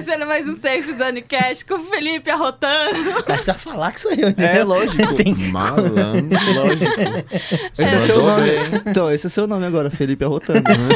[0.00, 3.22] começando mais um Safe Zone Cash com o Felipe arrotando.
[3.22, 4.58] Precisa falar que sou eu, né?
[4.58, 5.12] É, lógico.
[5.14, 6.90] Tem- Malandro, lógico.
[7.78, 7.98] Esse é, É.
[7.98, 8.42] seu nome.
[8.46, 8.82] bem.
[8.86, 10.88] Então, esse é seu nome agora, Felipe Arrotando, né?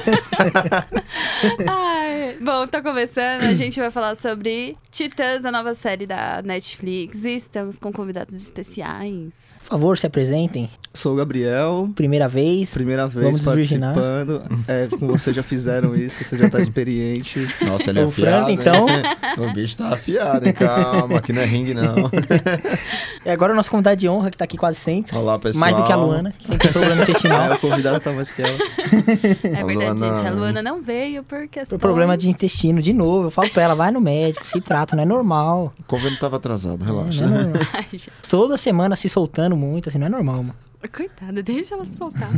[1.69, 3.43] Ai, bom, tá começando.
[3.43, 7.23] A gente vai falar sobre Titãs, a nova série da Netflix.
[7.25, 9.33] E estamos com convidados especiais.
[9.65, 10.69] Por favor, se apresentem.
[10.93, 11.91] Sou o Gabriel.
[11.97, 12.71] Primeira vez.
[12.73, 14.43] Primeira vez participando.
[14.69, 17.49] É, com você já fizeram isso, você já tá experiente.
[17.63, 18.59] Nossa, ele é O afiado, Franco, hein?
[18.61, 18.87] então.
[19.51, 20.53] O bicho tá afiado, hein?
[20.53, 22.09] Calma, aqui não é ringue, não.
[23.27, 25.17] E agora o nosso convidado de honra, que tá aqui quase sempre.
[25.19, 25.61] Olá, pessoal.
[25.61, 27.53] Mais do que a Luana, que tem problema É, intestinal.
[27.53, 28.53] o convidado tá mais que ela.
[28.53, 30.27] É A verdade, Luana- gente.
[30.29, 31.69] A Luana não veio por questões...
[31.69, 33.27] Por problema de intestino, de novo.
[33.27, 35.73] Eu falo pra ela, vai no médico, se trata, não é normal.
[35.81, 37.25] O convênio tava atrasado, Não relaxa.
[37.25, 37.63] é normal.
[37.73, 37.87] Ai.
[38.29, 40.57] Toda semana se soltando muito, assim, não é normal, mano.
[40.93, 42.29] Coitada, deixa ela soltar.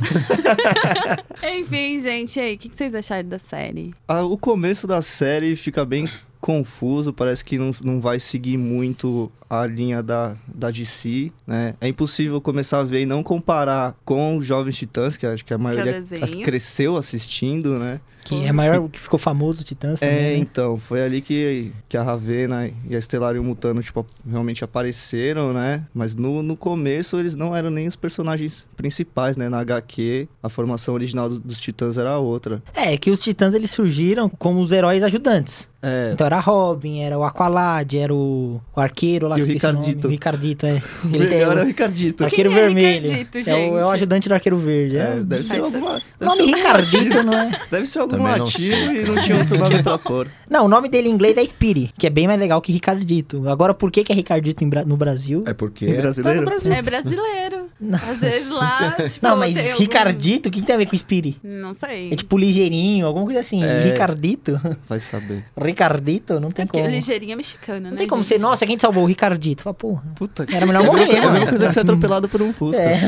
[1.58, 3.92] Enfim, gente, aí, o que que vocês acharam da série?
[4.06, 6.08] Ah, o começo da série fica bem
[6.40, 11.74] confuso, parece que não, não vai seguir muito a linha da, da DC, né?
[11.80, 15.54] É impossível começar a ver e não comparar com os Jovens Titãs, que acho que
[15.54, 16.24] a maioria desenho.
[16.24, 18.00] as- cresceu assistindo, né?
[18.24, 20.36] Que é maior, que ficou famoso, Titãs também, É, né?
[20.38, 24.64] então, foi ali que, que a Ravena e a Estelar e o Mutano, tipo, realmente
[24.64, 25.84] apareceram, né?
[25.94, 29.48] Mas no, no começo eles não eram nem os personagens principais, né?
[29.48, 32.60] Na HQ, a formação original do- dos Titãs era outra.
[32.74, 35.68] É, que os Titãs eles surgiram como os heróis ajudantes.
[35.80, 39.46] É, Então era Robin, era o Aqualad, era o, o arqueiro lá E o.
[39.46, 40.06] Ricardito.
[40.06, 40.82] O Ricardito, é.
[41.04, 42.24] o Ele tem melhor é o o Ricardito.
[42.24, 43.08] arqueiro Quem é vermelho.
[43.10, 44.96] Ricardito, é, o, é o ajudante do arqueiro verde.
[44.98, 45.96] É, É, deve ser alguma.
[45.96, 47.60] o Deve nome ser, Ricardito, não é?
[47.70, 50.28] deve ser algum Também não ativo e não tinha outro nome pra pôr.
[50.48, 53.48] Não, o nome dele em inglês é Speedy, que é bem mais legal que Ricardito.
[53.48, 55.42] Agora, por que, que é Ricardito no Brasil?
[55.44, 55.86] É porque...
[55.86, 56.38] Em brasileiro?
[56.38, 56.72] Tá Brasil.
[56.72, 57.66] É brasileiro.
[58.08, 60.86] Às vezes lá, tipo, Não, mas tem algum- Ricardito, o que, que tem a ver
[60.86, 61.36] com Speedy?
[61.42, 62.12] Não sei.
[62.12, 63.64] É tipo ligeirinho, alguma coisa assim.
[63.64, 63.80] É.
[63.86, 64.60] Ricardito?
[64.88, 65.42] Vai saber.
[65.60, 66.38] Ricardito?
[66.38, 66.90] Não tem É porque como.
[66.94, 68.38] ligeirinho é mexicano, né, Não tem como gente?
[68.38, 69.02] ser, nossa, quem te salvou?
[69.02, 69.25] O Ricardito.
[69.62, 70.02] Fala, porra.
[70.14, 70.54] Puta que.
[70.54, 72.82] Era melhor É morrer, É a mesma coisa que ser atropelado por um Fusca.
[72.82, 73.00] É.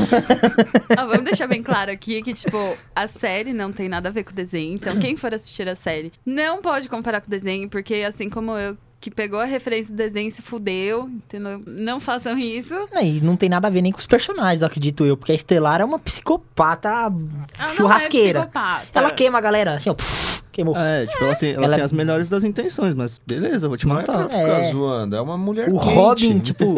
[0.97, 4.25] Ah, vamos deixar bem claro aqui que, tipo, a série não tem nada a ver
[4.25, 4.75] com o desenho.
[4.75, 8.53] Então, quem for assistir a série não pode comparar com o desenho, porque assim como
[8.53, 11.63] eu, que pegou a referência do desenho e se fudeu, entendeu?
[11.67, 12.75] Não façam isso.
[12.93, 15.17] Não, E não tem nada a ver nem com os personagens, acredito eu.
[15.17, 18.41] Porque a Estelar é uma psicopata Ela não é churrasqueira.
[18.41, 18.87] psicopata.
[18.93, 19.95] Ela queima a galera, assim, ó.
[19.95, 20.77] pff, queimou.
[20.77, 23.87] É, tipo, ela tem, ela Ela- tem as melhores das intenções, mas beleza, vou te
[23.87, 24.29] Não é pra matar.
[24.31, 24.73] ficar É.
[24.73, 25.95] zoando, é uma mulher O quente.
[25.95, 26.75] Robin, tipo.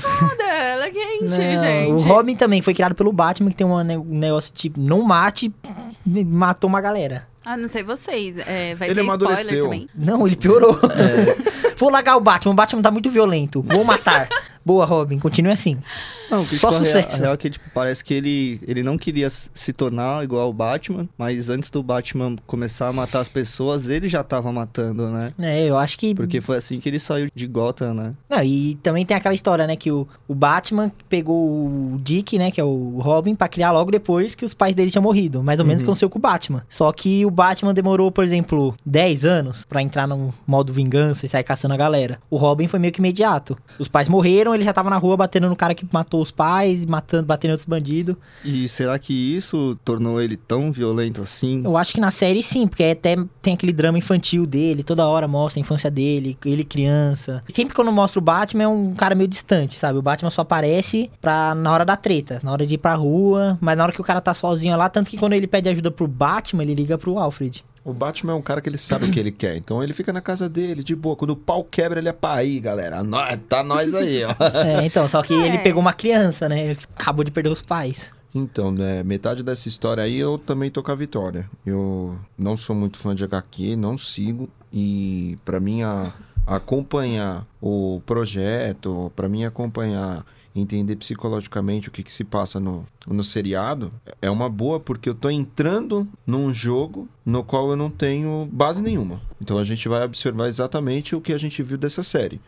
[0.00, 2.04] Foda, ela é quente, não, gente.
[2.04, 5.52] o Robin também foi criado pelo Batman, que tem um ne- negócio tipo, não mate,
[6.06, 7.26] matou uma galera.
[7.44, 8.36] Ah, não sei vocês.
[8.46, 9.64] É, vai Ele ter spoiler amadureceu.
[9.64, 9.88] também.
[9.94, 10.78] Não, ele piorou.
[11.76, 13.62] Vou largar o Batman, o Batman tá muito violento.
[13.62, 14.28] Vou matar.
[14.64, 15.78] Boa, Robin, continue assim.
[16.30, 17.16] Não, Só tipo, a real- sucesso.
[17.16, 20.52] A real é que, tipo, parece que ele, ele não queria se tornar igual o
[20.52, 25.30] Batman, mas antes do Batman começar a matar as pessoas, ele já tava matando, né?
[25.38, 26.14] É, eu acho que.
[26.14, 28.14] Porque foi assim que ele saiu de Gotham, né?
[28.28, 32.50] Não, e também tem aquela história, né, que o, o Batman pegou o Dick, né,
[32.50, 35.42] que é o Robin, pra criar logo depois que os pais dele tinham morrido.
[35.42, 35.88] Mais ou menos Uhum.
[35.88, 36.64] aconteceu com o Batman.
[36.68, 41.28] Só que o Batman demorou, por exemplo, 10 anos pra entrar num modo vingança e
[41.28, 42.18] sair caçando a galera.
[42.30, 43.56] O Robin foi meio que imediato.
[43.78, 46.84] Os pais morreram, ele já tava na rua batendo no cara que matou os pais,
[46.84, 48.16] matando, batendo outros bandidos.
[48.44, 51.62] E será que isso tornou ele tão violento assim?
[51.64, 55.26] Eu acho que na série sim, porque até tem aquele drama infantil dele, toda hora
[55.28, 57.42] mostra a infância dele, ele criança.
[57.48, 59.98] Sempre quando mostra o Batman é um cara meio distante, sabe?
[59.98, 63.58] O Batman só aparece pra, na hora da treta, na hora de ir pra rua,
[63.60, 65.90] mas na hora que o cara tá sozinho lá, tanto que quando ele pede ajuda
[65.90, 67.64] pro Batman, ele liga pro Alfred.
[67.84, 70.12] O Batman é um cara que ele sabe o que ele quer, então ele fica
[70.12, 71.16] na casa dele, de boa.
[71.16, 73.02] Quando o pau quebra, ele é pra aí, galera.
[73.02, 74.28] Nó- Tá nós aí, ó.
[74.82, 75.62] É, então, só que ele É.
[75.62, 76.76] pegou uma criança, né?
[76.94, 78.10] Acabou de perder os pais.
[78.34, 81.48] Então, né, metade dessa história aí eu também tô com a Vitória.
[81.66, 84.48] Eu não sou muito fã de HQ, não sigo.
[84.72, 86.12] E pra mim a-
[86.46, 90.24] acompanhar o projeto, pra mim acompanhar,
[90.54, 95.14] entender psicologicamente o que, que se passa no, no seriado, é uma boa porque eu
[95.14, 99.20] tô entrando num jogo no qual eu não tenho base nenhuma.
[99.40, 102.40] Então a gente vai observar exatamente o que a gente viu dessa série.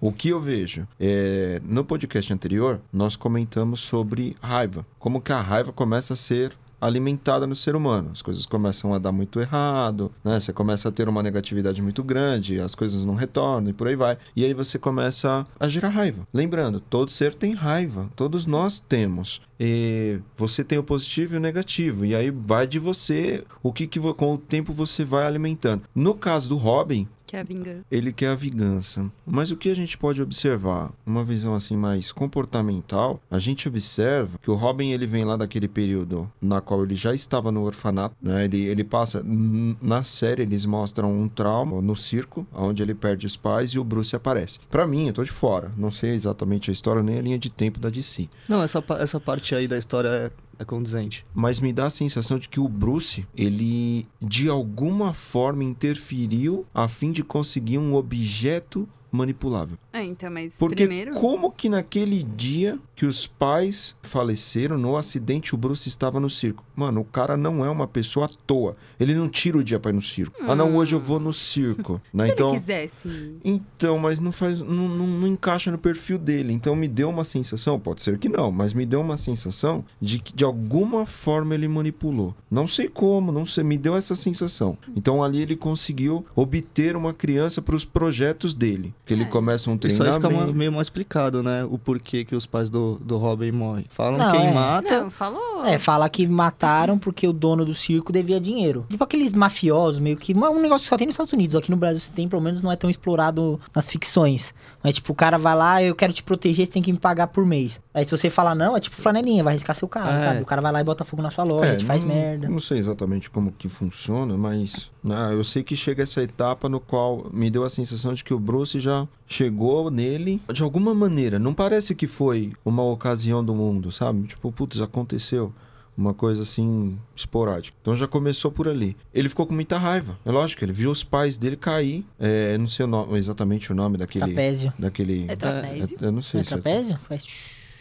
[0.00, 0.88] O que eu vejo?
[0.98, 4.86] É, no podcast anterior, nós comentamos sobre raiva.
[4.98, 8.10] Como que a raiva começa a ser alimentada no ser humano.
[8.12, 10.38] As coisas começam a dar muito errado, né?
[10.38, 13.96] Você começa a ter uma negatividade muito grande, as coisas não retornam e por aí
[13.96, 14.16] vai.
[14.34, 16.26] E aí você começa a gerar raiva.
[16.32, 19.40] Lembrando, todo ser tem raiva, todos nós temos.
[19.62, 22.06] E você tem o positivo e o negativo.
[22.06, 25.82] E aí vai de você o que, que com o tempo você vai alimentando.
[25.94, 27.84] No caso do Robin, Que é a vingança.
[27.92, 29.08] ele quer a vingança.
[29.24, 30.90] Mas o que a gente pode observar?
[31.06, 35.68] Uma visão assim mais comportamental, a gente observa que o Robin ele vem lá daquele
[35.68, 38.46] período na qual ele já estava no orfanato, né?
[38.46, 43.36] Ele, ele passa na série eles mostram um trauma no circo, onde ele perde os
[43.36, 44.58] pais e o Bruce aparece.
[44.68, 47.48] Pra mim, eu tô de fora, não sei exatamente a história nem a linha de
[47.48, 48.28] tempo da DC.
[48.48, 50.30] Não, essa, essa parte aí da história é,
[50.60, 51.26] é condizente.
[51.34, 56.86] mas me dá a sensação de que o Bruce, ele de alguma forma interferiu a
[56.86, 59.76] fim de conseguir um objeto manipulável.
[59.92, 61.12] É, então, mas Porque primeiro.
[61.14, 66.64] como que naquele dia que os pais faleceram no acidente o Bruce estava no circo?
[66.76, 68.76] Mano, o cara não é uma pessoa à toa.
[68.98, 70.36] Ele não tira o dia pra ir no circo.
[70.42, 72.00] Ah, não, hoje eu vou no circo.
[72.12, 72.26] né?
[72.26, 73.34] Se Então, ele quisesse.
[73.44, 76.52] então, mas não faz, não, não, não encaixa no perfil dele.
[76.52, 80.18] Então me deu uma sensação, pode ser que não, mas me deu uma sensação de
[80.18, 82.34] que de alguma forma ele manipulou.
[82.50, 84.76] Não sei como, não sei, me deu essa sensação.
[84.96, 89.26] Então ali ele conseguiu obter uma criança para os projetos dele, que ele É.
[89.26, 90.54] começa um Isso aí fica treinamento.
[90.56, 91.64] meio mal explicado, né?
[91.68, 93.84] O porquê que os pais do, do Robin morrem.
[93.88, 94.52] Falam Não, quem é.
[94.54, 95.00] mata.
[95.02, 95.64] Não, falou.
[95.66, 98.86] É, fala que mataram porque o dono do circo devia dinheiro.
[98.88, 100.32] Tipo aqueles mafiosos, meio que.
[100.32, 101.56] Um negócio que só tem nos Estados Unidos.
[101.56, 104.54] Aqui no Brasil se tem, pelo menos não é tão explorado nas ficções.
[104.82, 107.26] Mas, tipo, o cara vai lá, eu quero te proteger, você tem que me pagar
[107.26, 107.80] por mês.
[107.92, 110.20] Aí se você falar não, é tipo flanelinha, vai arriscar seu carro, É.
[110.28, 110.42] sabe?
[110.42, 112.48] O cara vai lá e bota fogo na sua loja, te faz É, não, merda.
[112.48, 116.78] Não sei exatamente como que funciona, mas né, eu sei que chega essa etapa no
[116.78, 121.38] qual me deu a sensação de que o Bruce já chegou nele de alguma maneira.
[121.38, 124.26] Não parece que foi uma ocasião do mundo, sabe?
[124.28, 125.52] Tipo, putz, aconteceu.
[125.98, 127.76] Uma coisa assim, esporádica.
[127.82, 128.96] Então já começou por ali.
[129.12, 130.18] Ele ficou com muita raiva.
[130.24, 132.06] É lógico, ele viu os pais dele cair.
[132.18, 134.24] É, não sei o nome- exatamente o nome daquele.
[134.26, 134.72] Trapézio.
[134.78, 135.98] daquele É trapézio?
[136.00, 136.98] eu não sei É se é trapézio?
[137.06, 137.24] Faz...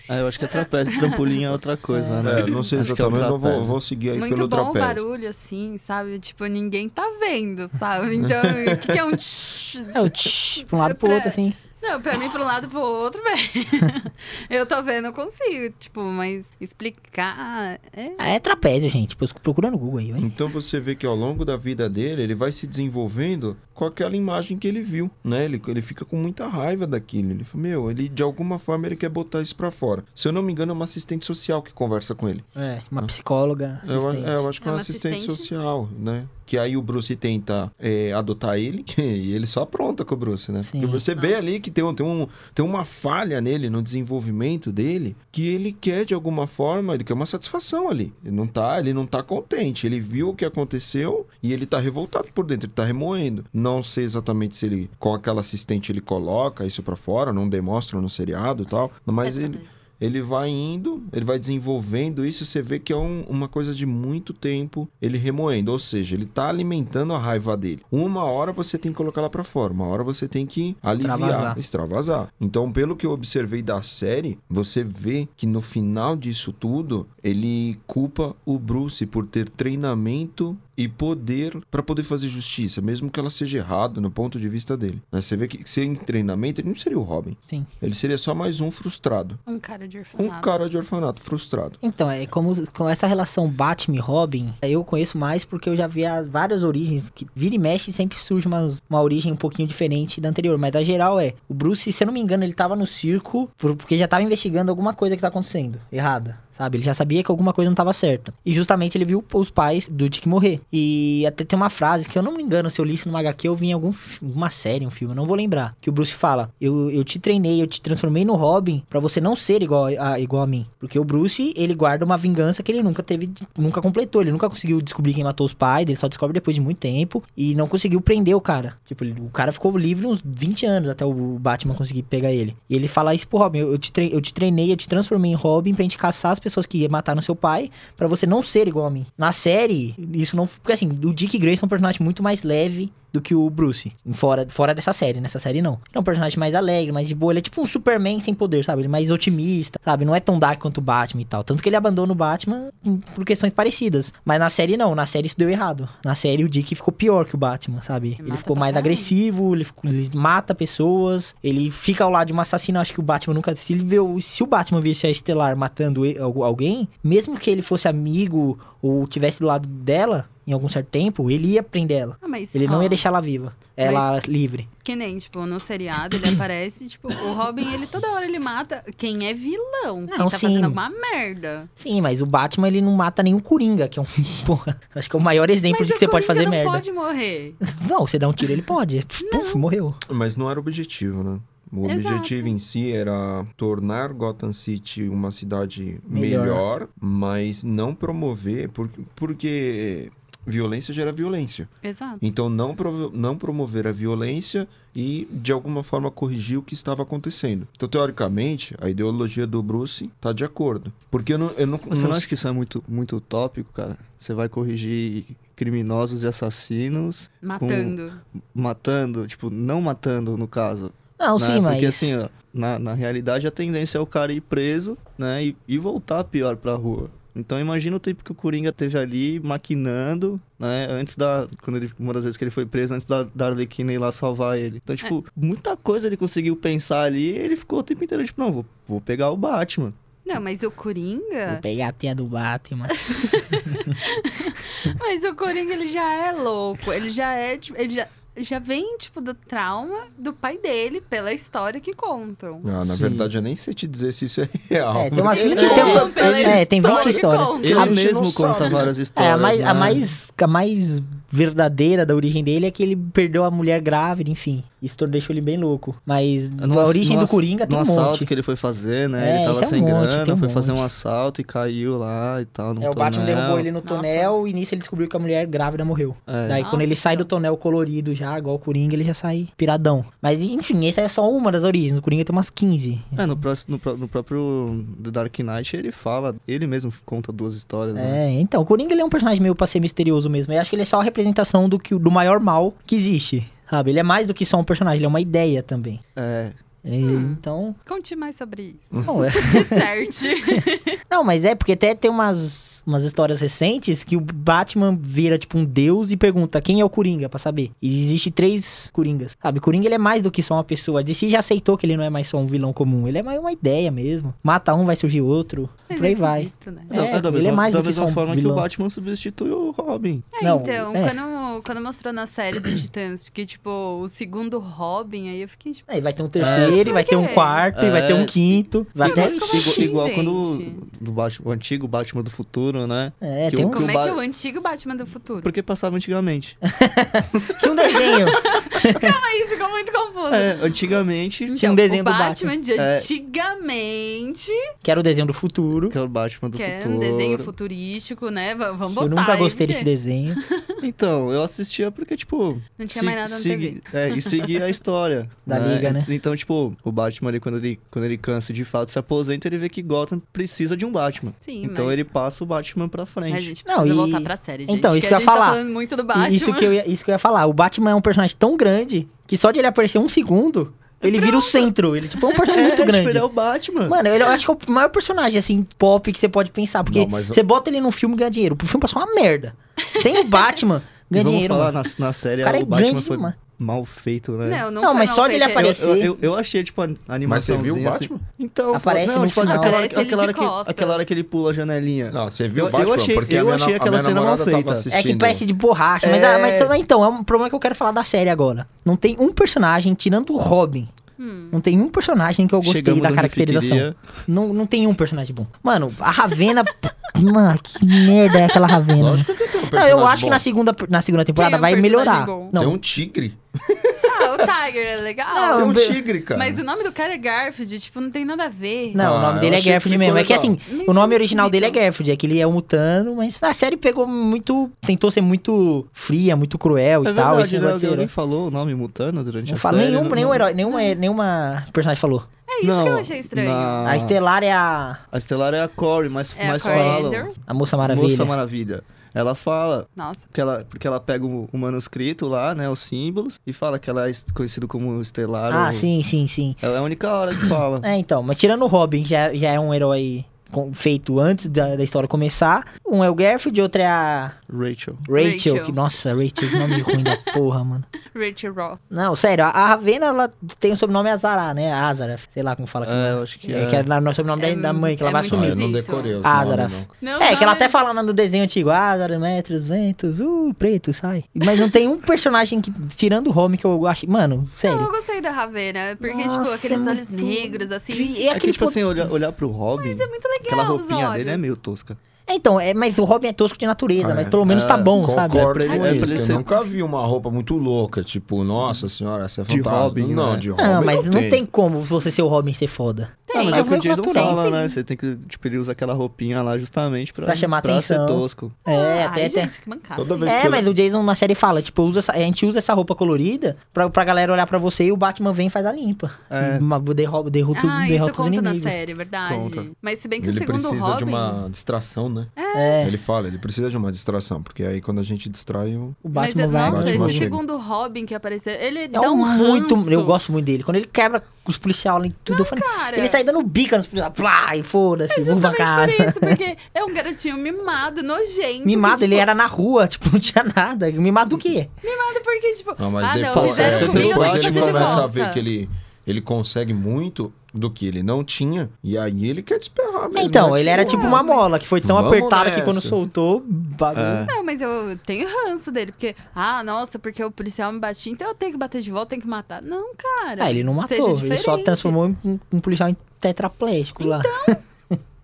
[0.09, 0.97] É, eu acho que é trapézio.
[0.99, 2.41] Trampolim é outra coisa, né?
[2.41, 3.65] É, não sei Acho é exatamente, eu não vou, trapézio.
[3.67, 4.87] vou seguir aí Muito pelo bom o trapézio.
[5.03, 6.17] barulho, assim, sabe?
[6.19, 8.15] Tipo, ninguém tá vendo, sabe?
[8.15, 9.77] Então, o que, que é um tsh?
[9.93, 11.53] É o tch, pra um lado pro Pra- outro, assim.
[11.81, 14.11] Não, pra mim, pra um lado pro outro, velho.
[14.49, 15.73] eu tô vendo, eu consigo.
[15.79, 17.79] Tipo, mas explicar.
[17.93, 18.11] É.
[18.17, 19.15] Ah, É trapézio, gente.
[19.15, 20.21] Procura no Google aí, vai.
[20.21, 24.15] Então você vê que ao longo da vida dele, ele vai se desenvolvendo com aquela
[24.15, 25.45] imagem que ele viu, né?
[25.45, 27.31] Ele, ele fica com muita raiva daquilo.
[27.31, 30.03] Ele fala, meu, ele de alguma forma ele quer botar isso pra fora.
[30.13, 32.43] Se eu não me engano, é uma assistente social que conversa com ele.
[32.57, 33.81] É, uma psicóloga.
[33.87, 35.37] Eu, é, eu acho que é É uma uma assistente, assistente?
[35.37, 36.25] social, né?
[36.49, 40.51] Que aí o Bruce tenta é, adotar ele e ele só apronta com o Bruce,
[40.51, 40.63] né?
[40.63, 40.79] Sim.
[40.79, 41.39] Porque você vê Nossa.
[41.41, 45.71] ali que tem, um, tem, um, tem uma falha nele, no desenvolvimento dele, que ele
[45.71, 48.11] quer de alguma forma, ele quer uma satisfação ali.
[48.25, 49.85] Ele não tá, ele não tá contente.
[49.85, 53.45] Ele viu o que aconteceu e ele tá revoltado por dentro, ele tá remoendo.
[53.53, 58.01] Não sei exatamente se ele, com aquela assistente ele coloca isso pra fora, não demonstra
[58.01, 59.59] no seriado e tal, mas é ele.
[59.99, 63.85] Ele vai indo, ele vai desenvolvendo isso, você vê que é um- uma coisa de
[63.85, 67.81] muito tempo ele remoendo, ou seja, ele tá alimentando a raiva dele.
[67.91, 71.19] Uma hora você tem que colocar ela pra fora, uma hora você tem que aliviar,
[71.19, 71.59] Extravasar.
[71.59, 72.33] extravasar.
[72.39, 77.77] Então, pelo que eu observei da série, você vê que no final disso tudo, ele
[77.87, 83.29] culpa o Bruce por ter treinamento e poder pra poder fazer justiça, mesmo que ela
[83.29, 85.01] seja errada no ponto de vista dele.
[85.11, 85.21] Né?
[85.21, 87.35] Você vê que sem treinamento ele não seria o Robin.
[87.49, 87.65] Sim.
[87.81, 89.37] Ele seria só mais um frustrado.
[89.45, 90.41] Um cara de Um orfanato.
[90.41, 91.77] cara de orfanato frustrado.
[91.81, 95.85] Então, é como com essa relação Batman e Robin, eu conheço mais porque eu já
[95.87, 99.67] vi as várias origens, que vira e mexe sempre surge uma, uma origem um pouquinho
[99.67, 102.53] diferente da anterior, mas a geral é, o Bruce, se eu não me engano, ele
[102.53, 106.37] tava no circo por- porque já tava investigando alguma coisa que tá acontecendo, errada.
[106.59, 108.33] Sabe, ele já sabia que alguma coisa não tava certa.
[108.45, 110.59] E justamente ele viu os pais do Dick morrer.
[110.73, 113.19] E até tem uma frase que eu não me engano, se eu li isso numa
[113.21, 115.73] HQ, eu vi em algum, alguma série, um filme, eu não vou lembrar.
[115.79, 119.21] Que o Bruce fala: Eu, eu te treinei, eu te transformei no Robin pra você
[119.21, 120.65] não ser igual a, igual a mim.
[120.81, 124.21] Porque o Bruce, ele guarda uma vingança que ele nunca teve, nunca completou.
[124.21, 127.23] Ele nunca conseguiu descobrir quem matou os pais, ele só descobre depois de muito tempo.
[127.37, 128.73] E não conseguiu prender o cara.
[128.85, 132.53] Tipo, ele- o cara ficou livre uns 20 anos até o Batman conseguir pegar ele.
[132.69, 135.31] E ele fala isso pro Robin: Eu, eu te, eu te treinei, eu te transformei
[135.31, 138.67] em Robin pra gente caçar as pessoas que mataram seu pai, pra você não ser
[138.67, 139.05] igual a mim.
[139.17, 140.47] Na série, isso não.
[140.47, 143.91] Porque assim, o Dick Grayson é um personagem muito mais leve do que o Bruce.
[144.13, 145.19] Fora, fora dessa série.
[145.19, 145.73] Nessa série, não.
[145.73, 147.31] Ele é um personagem mais alegre, mais de boa.
[147.31, 148.81] Ele é tipo um Superman sem poder, sabe?
[148.81, 150.05] Ele é mais otimista, sabe?
[150.05, 151.43] Não é tão dark quanto o Batman e tal.
[151.43, 152.69] Tanto que ele abandona o Batman
[153.15, 154.13] por questões parecidas.
[154.23, 154.93] Mas na série, não.
[154.95, 155.87] Na série isso deu errado.
[156.05, 158.15] Na série, o Dick ficou pior que o Batman, sabe?
[158.19, 162.33] Ele, mata ficou mais agressivo, ele, ficou- ele mata pessoas, ele fica ao lado de
[162.33, 162.79] um assassino.
[162.79, 163.55] Acho que o Batman nunca.
[163.55, 167.49] Se, ele vê, o- se o Batman visse a Estelar matando algu- alguém, mesmo que
[167.49, 171.99] ele fosse amigo ou tivesse do lado dela, em algum certo tempo, ele ia prender
[171.99, 172.17] ela.
[172.19, 173.55] Ah, mas, Ele não ó, ia deixar ela viva.
[173.77, 174.67] Ela livre.
[174.83, 178.83] Que nem, tipo, no seriado ele aparece, tipo, o Robin, ele toda hora ele mata
[178.97, 180.07] quem é vilão.
[180.07, 180.47] quem Não, tá sim.
[180.47, 181.69] fazendo alguma merda.
[181.75, 184.05] Sim, mas o Batman, ele não mata nem o Coringa, que é um.
[184.43, 186.71] Porra, acho que é o maior exemplo mas de que você pode fazer não merda.
[186.71, 187.53] pode morrer.
[187.87, 189.05] Não, você dá um tiro, ele pode.
[189.31, 189.93] Puf, morreu.
[190.09, 191.39] Mas não era o objetivo, né?
[191.71, 192.15] O Exato.
[192.15, 196.41] objetivo em si era tornar Gotham City uma cidade Melhor.
[196.41, 200.11] melhor, mas não promover, porque, porque
[200.49, 201.69] violência gera violência.
[201.83, 202.17] Exato.
[202.21, 207.03] Então, não, provo- não promover a violência e, de alguma forma, corrigir o que estava
[207.03, 207.67] acontecendo.
[207.75, 210.91] Então, teoricamente, a ideologia do Bruce tá de acordo.
[211.11, 211.51] Porque eu não.
[211.51, 213.97] Eu não, Você não não acha que isso é muito, muito utópico, cara?
[214.17, 215.25] Você vai corrigir
[215.55, 218.13] criminosos e assassinos Matando.
[218.53, 220.91] matando, tipo, não matando no caso.
[221.19, 221.45] Não, né?
[221.45, 221.73] sim, mas.
[221.73, 225.43] Porque assim, ó, na, na realidade a tendência é o cara ir preso, né?
[225.45, 227.09] E, e voltar pior pra rua.
[227.35, 230.87] Então imagina o tempo que o Coringa teve ali maquinando, né?
[230.89, 231.47] Antes da.
[231.61, 234.11] Quando ele, uma das vezes que ele foi preso, antes da, da Arlequina ir lá
[234.11, 234.81] salvar ele.
[234.83, 238.41] Então, tipo, muita coisa ele conseguiu pensar ali e ele ficou o tempo inteiro, tipo,
[238.41, 239.93] não, vou, vou pegar o Batman.
[240.25, 241.53] Não, mas o Coringa.
[241.53, 242.85] Vou pegar a tia do Batman.
[244.99, 246.93] Mas o Coringa, ele já é louco.
[246.93, 248.07] Ele já é, tipo, ele já,
[248.43, 252.61] já vem, tipo, do trauma do pai dele, pela história que contam.
[252.65, 253.01] Ah, na Sim.
[253.01, 254.97] verdade, eu nem sei te dizer se isso é real.
[254.97, 255.73] É, tem umas porque- 20, Ele
[256.13, 257.63] tem, ele é, tem 20 história que histórias.
[257.63, 259.33] Ele A mesmo não conta várias É, histórias.
[259.33, 259.79] a mais, a, né?
[259.79, 264.63] mais, a mais verdadeira da origem dele é que ele perdeu a mulher grávida, enfim.
[264.81, 265.95] Isso deixou ele bem louco.
[266.05, 268.25] Mas No a origem no do Coringa tem no um assalto monte.
[268.25, 269.29] que ele foi fazer, né?
[269.31, 270.85] É, ele tava é um sem monte, grana, um foi fazer um monte.
[270.85, 272.73] assalto e caiu lá e tal.
[272.73, 273.87] num É, o Batman derrubou ele no Nossa.
[273.95, 276.15] tonel e nisso ele descobriu que a mulher grávida morreu.
[276.25, 276.47] É.
[276.47, 279.49] Daí Nossa, quando ele sai do tonel colorido já, igual o Coringa, ele já sai
[279.57, 280.05] piradão.
[280.21, 281.99] Mas enfim, essa é só uma das origens.
[281.99, 283.01] O Coringa tem umas 15.
[283.17, 287.53] É, no, próximo, no, no próprio The Dark Knight ele fala, ele mesmo conta duas
[287.53, 288.27] histórias, né?
[288.29, 290.53] É, então, o Coringa ele é um personagem meio pra ser misterioso mesmo.
[290.53, 293.49] Eu acho que ele é só representação do, que, do maior mal que existe.
[293.69, 293.91] Sabe?
[293.91, 295.99] Ele é mais do que só um personagem, ele é uma ideia também.
[296.15, 296.51] É.
[296.83, 297.35] É, Hum.
[297.39, 297.75] Então.
[297.87, 298.87] Conte mais sobre isso.
[298.93, 300.27] Não, é- Disserte.
[301.11, 305.57] não, mas é porque até tem umas, umas histórias recentes que o Batman vira tipo
[305.57, 307.71] um deus e pergunta quem é o Coringa pra saber.
[307.81, 309.35] E existe três Coringas.
[309.41, 309.59] Sabe?
[309.59, 310.99] Coringa ele é mais do que só uma pessoa.
[310.99, 313.07] A DC já aceitou que ele não é mais só um vilão comum.
[313.07, 314.33] Ele é mais uma ideia mesmo.
[314.43, 315.69] Mata um, vai surgir outro.
[315.89, 316.53] Mas por aí é vai.
[316.67, 316.85] né?
[316.89, 318.55] É, Da- da ele mesma, é mais da do que só um forma que vilão.
[318.55, 320.23] o Batman substitui o Robin.
[320.33, 321.09] É, Não, então, é.
[321.09, 323.69] Quando, quando mostrou na série do Titãs que, tipo,
[324.01, 327.15] o segundo Robin, aí eu fiquei, tipo, Aí vai ter um terceiro, e vai ter
[327.15, 328.25] um quarto, e vai ter um É.
[328.25, 328.85] quinto.
[328.93, 329.25] Vai até.
[329.25, 330.15] assim, igual gente?
[330.15, 333.11] quando do Batman, o antigo Batman do futuro, né?
[333.21, 333.69] É, que tem um.
[333.69, 335.41] que como é que é o antigo Batman do futuro?
[335.41, 336.57] Porque passava antigamente.
[337.61, 338.27] Tinha um desenho.
[338.27, 340.33] Aí ficou muito confuso.
[340.33, 342.93] É, antigamente, Então, Tinha um desenho o do Batman, de É.
[342.95, 344.51] antigamente,
[344.83, 345.89] que era o desenho do futuro.
[345.89, 346.95] que é o Batman do que é futuro.
[346.95, 348.55] um desenho futurístico, né?
[348.55, 350.35] V- Vamos botar Eu nunca gostei porque desse desenho.
[350.81, 352.57] Então, eu assistia porque, tipo...
[352.77, 353.81] Não tinha se- mais nada na TV.
[353.93, 355.29] É, e seguia a história.
[355.45, 356.05] Da Liga, né?
[356.07, 359.47] Então, tipo, o Batman ali, quando ele, quando ele cansa e de fato se aposenta,
[359.47, 361.33] ele vê que Gotham precisa de um Batman.
[361.39, 361.93] Sim, então mas...
[361.93, 363.31] ele passa o Batman pra frente.
[363.31, 364.77] Mas a gente Não, precisa e- voltar pra série, gente.
[364.77, 365.45] Então, isso que que eu a ia gente falar.
[365.47, 366.29] tá falando muito do Batman.
[366.29, 367.45] Isso que, eu ia, isso que eu ia falar.
[367.45, 371.19] O Batman é um personagem tão grande que só de ele aparecer um segundo, ele
[371.19, 371.95] vira o centro.
[371.95, 373.09] Ele tipo, é um personagem muito É, tipo, grande.
[373.09, 373.87] ele é o Batman.
[373.87, 376.83] Mano, ele, eu acho que é o maior personagem, assim, pop que você pode pensar.
[376.83, 378.57] Porque Não, você bota ele num filme e ganha dinheiro.
[378.61, 379.55] O filme passou uma merda.
[380.03, 381.53] Tem o Batman, E ganha vamos dinheiro.
[381.53, 383.35] falar, na, na série O cara é o Batman grande foi demais.
[383.59, 384.47] Mal feito, né?
[384.57, 385.51] Não, não, Não, foi mas só dele feito.
[385.51, 387.27] aparecer- Eu, eu, eu achei, tipo, a animação.
[387.27, 388.07] Mas você viu o Assim.
[388.07, 388.19] Batman?
[388.39, 389.57] Então, Aparece não, no tipo, final.
[389.57, 392.09] aquela, hora- Aparece ele aquela, hora de que, aquela hora que ele pula a janelinha.
[392.09, 392.89] Não, você viu Eu- o Batman?
[392.89, 394.73] eu achei- porque eu minha, achei aquela cena mal feita.
[394.91, 396.07] É que parece de borracha.
[396.09, 396.35] Mas, É.
[396.35, 398.65] ah, mas também, então, é um problema que eu quero falar da série agora.
[398.85, 400.87] Não tem um personagem, tirando o Robin.
[401.19, 401.49] Hum.
[401.51, 403.93] Não tem um personagem que eu gostei Chegamos da caracterização.
[404.25, 405.45] Não, não tem um personagem bom.
[405.61, 406.63] Mano, a Ravena.
[407.21, 409.01] Mano, que merda é aquela Ravena?
[409.09, 410.29] Lógico que tem um Não, eu acho que bom.
[410.29, 412.25] na segunda, na segunda temporada Tem um vai melhorar.
[412.25, 412.47] bom.
[412.53, 413.37] Não, Tem um tigre.
[413.53, 415.33] Ah, o Tiger é legal.
[415.33, 416.37] Não, Tem um be- tigre, cara.
[416.37, 418.91] Mas o nome do cara é Garfield, tipo, não tem nada a ver.
[418.95, 420.17] Não, o Ah, nome eu dele é Garfield mesmo.
[420.17, 421.69] É que assim, o nome é original dele é.
[421.71, 424.69] Garfield, é que ele é um mutano, mas na série pegou muito.
[424.85, 427.39] Tentou ser muito fria, muito cruel É e tal.
[427.41, 427.79] Esse verdade, né?
[427.79, 428.07] de Alguém herói.
[428.07, 429.89] falou o nome Mutano durante Não a fala série?
[429.91, 432.23] nenhum, não- nenhum não- herói, nenhuma, nenhuma personagem falou.
[432.47, 433.49] É isso Não, que eu achei estranho.
[433.49, 436.77] na- A Estelar é a, A Estelar é a Corey, mas, É a mas Corey
[436.79, 437.05] falam.
[437.05, 437.39] Anders.
[437.47, 438.07] a Moça Maravilha.
[438.09, 438.83] Moça Maravilha.
[439.13, 440.27] Ela fala, Nossa.
[440.27, 443.89] porque ela, porque ela pega o, o manuscrito lá, né, os símbolos, e fala que
[443.89, 445.53] ela é conhecida como Estelar.
[445.53, 446.55] Ah, ou- sim, sim, sim.
[446.61, 447.79] Ela é a única hora que fala.
[447.83, 450.25] É, então, mas tirando o Robin, que já, já é um herói
[450.73, 452.65] feito antes da, da história começar.
[452.87, 454.95] Um é o Garfield, outro é a Rachel.
[455.09, 455.65] Rachel, Rachel.
[455.65, 457.85] que, nossa, Rachel, que nome ruim da porra, mano.
[458.15, 458.79] Rachel Raw.
[458.89, 461.71] Não, sério, a- Ravena, ela tem o sobrenome Azara, né?
[461.71, 462.85] Azara, sei lá como fala.
[462.85, 463.63] que É, eu acho que é.
[463.63, 463.65] é.
[463.67, 465.49] que é no sobrenome É da, mãe, que ela é vai Ah, assumir.
[465.49, 466.67] eu não decorei os Ah, nomes, Zara.
[466.69, 466.87] não.
[467.01, 470.53] Não, É, não, que ela até fala lá no desenho antigo, Azara, metros, ventos, uh,
[470.57, 471.23] preto, sai.
[471.33, 474.09] Mas não tem um personagem que, tirando o Home, que eu acho.
[474.09, 474.79] Mano, Não, sério.
[474.79, 477.93] eu gostei da Ravena, porque, Nossa, tipo, aqueles é olhos muito- negros, assim.
[477.93, 480.63] E É, aquele que, tipo po- assim, olhar, olhar pro Robin, É muito legal aquela
[480.63, 481.97] roupinha dele é meio tosca.
[482.29, 484.29] Então, é, mas o Robin é tosco de natureza, Ah, mas é.
[484.29, 485.33] pelo menos É, tá bom, sabe?
[485.37, 486.05] Concordo É pra ele- é pra isso.
[486.05, 489.57] ele Eu ser- nunca vi uma roupa muito louca, tipo, nossa senhora, essa é De
[489.57, 489.79] fantasma.
[489.79, 490.39] Robin, não, né?
[490.39, 491.45] de Robin Não, mas não tem.
[491.45, 493.09] como você ser o Robin e ser foda.
[493.31, 494.67] Não, mas Tem, é o que o é Jason fala, Sim, né?
[494.67, 498.07] Você tem que, tipo, ele usa aquela roupinha lá justamente pra, Pra chamar pra atenção.
[498.07, 498.51] ser tosco.
[498.65, 499.29] É, Ai, até, até.
[499.29, 500.01] gente, que mancada.
[500.01, 502.17] Toda vez que É, eu- mas o Jason na série fala, tipo, usa essa- a
[502.17, 505.45] gente usa essa roupa colorida pra, pra galera olhar pra você e o Batman vem
[505.45, 506.11] e faz a limpa.
[506.27, 506.57] É.
[506.95, 509.35] Derruba, derruba, tudo, Ah, isso derrota os conta na série, verdade.
[509.35, 509.65] Conta.
[509.79, 510.97] Mas se bem que Ele o segundo precisa Robin...
[510.97, 512.18] de uma distração, né?
[512.35, 515.95] É, Ele fala, ele precisa de uma distração, porque aí quando a gente distrai o.
[516.03, 516.71] o Mas, Batman vai...
[516.71, 517.25] nossa, Batman esse chega.
[517.25, 519.73] segundo Robin que apareceu, ele É dá um muito.
[519.75, 519.91] ranço.
[519.91, 520.63] Eu gosto muito dele.
[520.63, 523.87] Quando ele quebra os policiais e tudo, eu falei, Cara, ele sai dando bica nos
[523.87, 524.13] policiais.
[524.13, 525.91] Plá, e foda-se, vamos pra casa.
[525.93, 528.65] por isso, porque é um garotinho mimado, nojento.
[528.65, 530.91] Mimado, que, ele tipo, era na rua, tipo, não tinha nada.
[530.91, 531.69] Mimado do quê?
[531.83, 534.85] Mimado porque, tipo, Não, mas ah, não, depois, fizeram é, comigo, depois ele de começa
[534.85, 535.07] a volta.
[535.07, 535.69] ver que ele,
[536.09, 540.27] ele consegue muito do que ele não tinha, e aí ele quer desperrar mesmo.
[540.27, 540.59] Então, né?
[540.59, 542.65] ele era tipo uma mola, que foi tão Vamos apertada que nessa.
[542.65, 544.05] quando soltou, bagulho.
[544.05, 544.25] É.
[544.25, 548.27] Não, mas eu tenho ranço dele, porque, ah, nossa, porque o policial me batia, então
[548.27, 549.61] eu tenho que bater de volta, tenho que matar.
[549.61, 550.45] Não, cara.
[550.45, 554.21] Ah, ele não matou, ele só transformou em um, um policial em tetraplégico lá.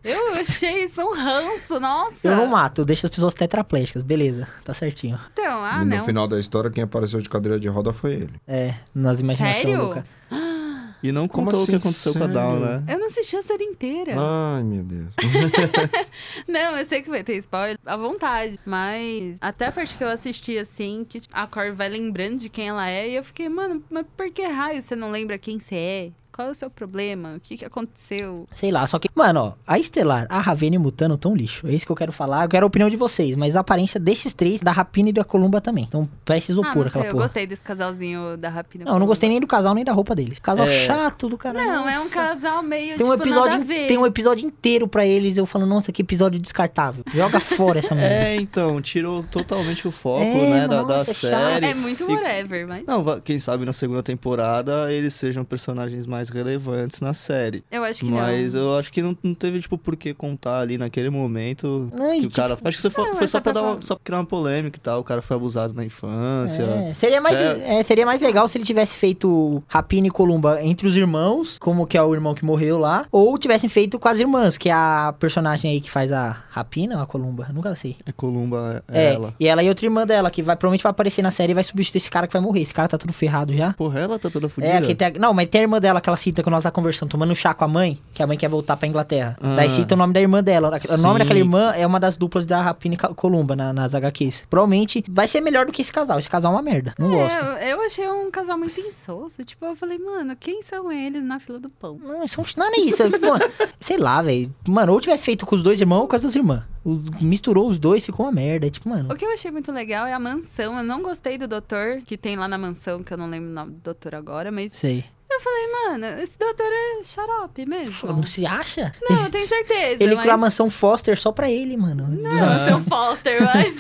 [0.06, 2.16] Eu achei isso um ranço, nossa.
[2.24, 5.20] Eu não mato, eu deixo as pessoas tetraplégicas, beleza, tá certinho.
[5.34, 6.06] Então, ah, e no não.
[6.06, 8.34] final da história, quem apareceu de cadeira de roda foi ele.
[8.48, 9.88] É, nas imaginações Sério?
[9.88, 10.06] do cara.
[11.04, 12.34] E não Como contou o que assim, aconteceu com a sério?
[12.34, 12.84] Down, né?
[12.88, 14.16] Eu não assisti a série inteira.
[14.18, 15.10] Ai, meu Deus.
[16.48, 18.60] Não, eu sei que vai ter spoiler à vontade.
[18.66, 22.50] Mas até a parte que eu assisti, assim, que tipo, a Cor vai lembrando de
[22.50, 23.10] quem ela é.
[23.10, 26.12] E eu fiquei, mano, mas por que raio você não lembra quem você é?
[26.36, 27.36] Qual é o seu problema?
[27.38, 28.46] O que, que aconteceu?
[28.54, 31.66] Sei lá, só que, mano, ó, a Estelar, a Ravena e o Mutano tão lixo.
[31.66, 32.44] É isso que eu quero falar.
[32.44, 35.24] Eu quero a opinião de vocês, mas a aparência desses três, da Rapina e da
[35.24, 35.86] Columba também.
[35.88, 37.24] Então, parece ah, isopor aquela sei, eu porra.
[37.24, 38.84] gostei desse casalzinho da Rapina.
[38.86, 40.38] Não, eu não gostei nem do casal, nem da roupa deles.
[40.40, 40.86] Casal É.
[40.86, 41.66] chato do caralho.
[41.68, 42.14] Não, é um nossa.
[42.14, 43.88] casal meio, Tem um, tipo, nada episódio, a ver.
[43.88, 47.04] tem um episódio inteiro pra eles, eu falo, nossa, que episódio descartável.
[47.14, 48.14] Joga fora essa merda.
[48.14, 51.22] É, então, tirou totalmente o foco, É, né, da, nossa, da é chato.
[51.54, 51.66] série.
[51.68, 52.86] É muito E- whatever, mas...
[52.86, 57.64] Não, quem sabe na segunda temporada eles sejam personagens mais relevantes na série.
[57.72, 58.62] Eu acho que Mas não.
[58.62, 61.90] eu acho que não, não teve, tipo, por que contar ali naquele momento.
[61.94, 62.54] Não, que o tipo, cara.
[62.64, 64.04] Acho que você foi, Não, foi é só só pra, pra dar uma, só pra
[64.04, 65.00] criar uma polêmica e tal.
[65.02, 66.64] O cara foi abusado na infância.
[66.64, 67.80] É, seria, mais, É.
[67.80, 71.86] é, seria mais legal se ele tivesse feito Rapina e Columba entre os irmãos, como
[71.86, 74.74] que é o irmão que morreu lá, ou tivessem feito com as irmãs, que é
[74.74, 77.96] a personagem aí que faz a Rapina ou a Columba, nunca sei.
[78.06, 79.34] É Columba, é, É, ela.
[79.40, 81.64] e ela e outra irmã dela, que vai, provavelmente vai aparecer na série e vai
[81.64, 82.62] substituir esse cara que vai morrer.
[82.62, 83.74] Esse cara tá tudo ferrado já.
[83.74, 84.74] Porra, ela tá toda fodida.
[84.74, 86.72] É, que tem, não, mas tem a irmã dela que ela cita quando ela tá
[86.72, 89.38] conversando, tomando um chá com a mãe, que a mãe quer voltar pra Inglaterra.
[89.42, 89.56] Ah.
[89.56, 90.68] Daí cita o nome da irmã dela.
[90.68, 91.20] O nome Sim.
[91.20, 94.46] daquela irmã é uma das duplas da Rapina e Columba na- nas HQs.
[94.50, 96.18] Provavelmente vai ser melhor do que esse casal.
[96.20, 96.94] Esse casal é uma merda.
[97.00, 97.38] Não gosto.
[97.38, 99.44] É, eu, eu achei um casal muito insosso.
[99.44, 102.00] Tipo, eu falei, mano, quem são eles na fila do pão?
[102.02, 103.04] Não, são, não é isso.
[103.04, 103.40] Mano,
[103.80, 104.54] sei lá, velho.
[104.68, 106.64] Mano, ou tivesse feito com os dois irmãos ou com as duas irmãs.
[106.84, 108.70] O- misturou os dois, ficou uma merda.
[108.70, 109.12] Tipo, mano.
[109.12, 110.78] O que eu achei muito legal é a mansão.
[110.78, 113.54] Eu não gostei do doutor que tem lá na mansão, que eu não lembro o
[113.54, 115.04] nome do doutor agora, mas Sei.
[115.30, 118.14] Eu falei, mano, esse doutor é xarope mesmo.
[118.14, 118.94] Não se acha?
[119.10, 119.98] Não, eu tenho certeza.
[120.00, 120.22] Ele mas...
[120.22, 122.08] criou a mansão Foster só pra ele, mano.
[122.08, 123.75] Não, o seu Foster, mas.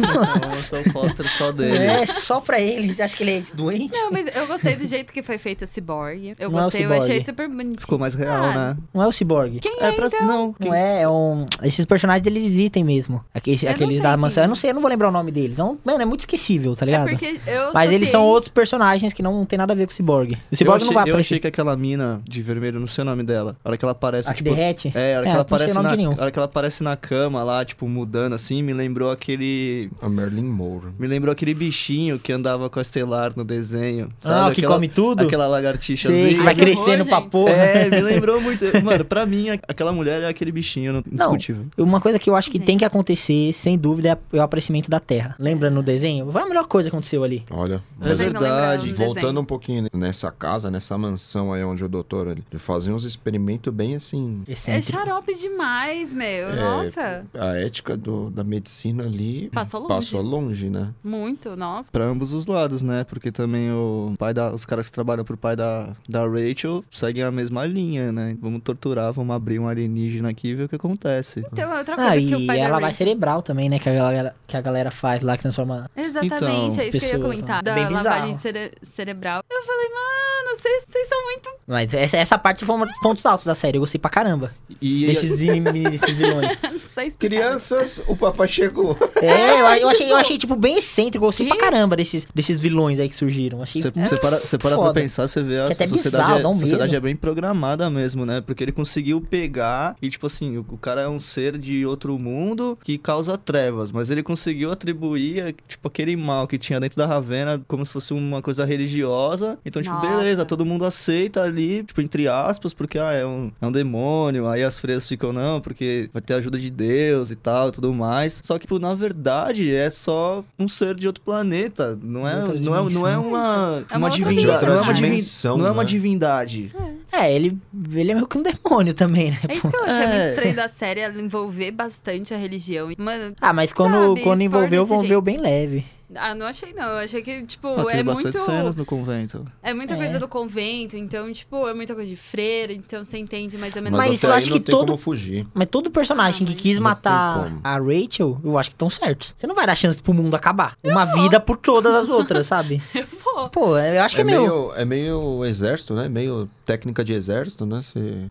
[0.00, 1.76] Não, eu sou o Foster só dele.
[1.78, 3.00] É, só pra ele.
[3.00, 3.96] Acha que ele é doente?
[3.96, 6.34] Não, mas eu gostei do jeito que foi feito o Cyborg.
[6.38, 7.04] Eu Não é gostei, eu Cyborg.
[7.10, 7.80] achei super bonitinho.
[7.80, 8.76] Ficou mais real, Ah, né?
[8.94, 9.58] Não é o Cyborg.
[9.60, 10.06] Quem É é, pra.
[10.06, 10.26] então?
[10.26, 11.46] Não, quem- Não é, é um.
[11.62, 13.24] Esses personagens eles existem mesmo.
[13.34, 14.42] Aqueles, Eu não aqueles da mansão.
[14.42, 14.46] é.
[14.46, 15.58] Eu não sei, eu não vou lembrar o nome deles.
[15.58, 17.08] É um- mano, é muito esquecível, tá É ligado?
[17.10, 19.94] porque eu Mas eles são outros personagens que não tem nada a ver com o
[19.94, 20.34] Cyborg.
[20.34, 21.26] O Eu Cyborg achei, não vai eu aparecer.
[21.34, 23.56] achei que aquela mina de vermelho, não sei o nome dela.
[23.64, 24.54] A hora que ela aparece, A que tipo.
[24.54, 24.92] derrete?
[24.94, 26.12] É, a hora É, que ela não sei aparece o nome na, de nenhum.
[26.12, 29.87] a hora que ela aparece na cama lá, tipo, mudando assim, me lembrou aquele.
[30.00, 30.86] A Merlin Moore.
[30.98, 34.08] Me lembrou aquele bichinho que andava com a Estelar no desenho.
[34.22, 34.50] Ah, Sabe?
[34.50, 35.22] o que aquela, come tudo?
[35.24, 36.28] Aquela Sei, lagartixazinha.
[36.38, 37.50] que vai crescendo pra porra.
[37.52, 38.64] É, me lembrou muito.
[38.82, 41.66] Mano, pra mim, aquela mulher é aquele bichinho não- indiscutível.
[41.76, 42.66] Uma coisa que eu acho que Gente.
[42.66, 45.34] tem que acontecer, sem dúvida, é o aparecimento da Terra.
[45.38, 46.30] Lembra no desenho?
[46.30, 47.44] Foi a melhor coisa que aconteceu ali.
[47.50, 48.88] Olha, É não verdade.
[48.90, 49.06] desenho.
[49.14, 53.72] voltando um pouquinho nessa casa, nessa mansão aí onde o doutor ele fazia uns experimentos
[53.72, 54.42] bem assim.
[54.48, 54.98] É Excêntrico.
[54.98, 56.48] xarope demais, meu.
[56.48, 57.24] É, Nossa.
[57.34, 59.88] A ética do, da medicina ali Passou longe.
[59.94, 60.92] passou longe, né?
[61.02, 61.90] Muito, nossa.
[61.90, 63.04] Pra ambos os lados, né?
[63.04, 67.22] Porque também o pai da, os caras que trabalham pro pai da, da Rachel seguem
[67.22, 68.36] a mesma linha, né?
[68.40, 71.44] Vamos torturar, vamos abrir um alienígena aqui e ver o que acontece.
[71.52, 73.78] Então, outra coisa Ah, que o e pai da ela vai Rachel- cerebral também, né?
[73.78, 75.90] Que a galera, que a galera faz lá, que transforma.
[75.96, 77.62] Exatamente, Então, é isso que eu ia pessoas, comentar.
[77.64, 77.74] né?
[77.84, 79.42] Da lavagem cere- cerebral.
[79.50, 81.50] Eu falei, mano, vocês são muito.
[81.66, 83.76] Mas essa, essa parte foi um dos pontos altos da série.
[83.76, 84.52] Eu gostei pra caramba.
[84.80, 86.58] E, Desses, inimigos, desses vilões.
[87.18, 88.96] Crianças, o papai chegou.
[89.16, 91.24] É, eu, eu achei, tipo- eu achei, tipo, bem excêntrico.
[91.24, 91.54] Eu gostei Que?
[91.56, 93.62] pra caramba desses, desses vilões aí que surgiram.
[93.62, 96.48] Achei Você você para, você para pra pensar, você vê a Que até sociedade, bizarro,
[96.48, 98.40] é, a sociedade é bem programada mesmo, né?
[98.40, 102.18] Porque ele conseguiu pegar e, tipo assim, o, o cara é um ser de outro
[102.18, 107.06] mundo que causa trevas, mas ele conseguiu atribuir, tipo, aquele mal que tinha dentro da
[107.06, 109.58] Ravena como se fosse uma coisa religiosa.
[109.64, 110.06] Então, tipo, Nossa.
[110.16, 114.46] beleza, todo mundo aceita ali, tipo, entre aspas, porque, ah, é um, é um demônio.
[114.48, 117.72] Aí as freiras ficam, não, porque vai ter a ajuda de Deus e tal, e
[117.72, 118.40] tudo mais.
[118.44, 121.98] Só que, tipo, na verdade, é só um ser de outro planeta.
[122.02, 124.66] Não é, não é, não é uma, É uma uma divindade.
[124.66, 124.92] Não é uma, né?
[124.92, 125.88] Dimensão, não é uma né?
[125.88, 126.72] divindade.
[127.10, 127.56] É, ele,
[127.92, 129.38] ele é meio que um demônio também, né?
[129.48, 130.06] É isso que eu achei É.
[130.08, 132.90] muito estranho da série, ela envolver bastante a religião.
[132.98, 135.84] Mano, Ah, mas quando, Sabe, quando envolveu, desse envolveu bem leve.
[136.14, 136.84] Ah, não achei não.
[136.84, 138.38] Eu achei que, tipo, Ah, é bastante muito.
[138.38, 139.46] cenas no convento.
[139.62, 139.96] É muita É.
[139.96, 143.82] coisa do convento, então, tipo, é muita coisa de freira, então você entende mais ou
[143.82, 143.98] menos.
[143.98, 145.46] Mas, Mas até eu acho que todo- como fugir.
[145.54, 149.34] Mas todo personagem Ah, que mas- quis matar a Rachel, eu acho que estão certos.
[149.36, 150.76] Você não vai dar chance pro mundo acabar.
[150.82, 152.82] Uma vida por todas as outras, sabe?
[153.38, 154.40] Pô, Pô, eu acho que É é, meio...
[154.40, 156.08] meio, é meio exército, né?
[156.08, 157.80] Meio técnica de exército, né?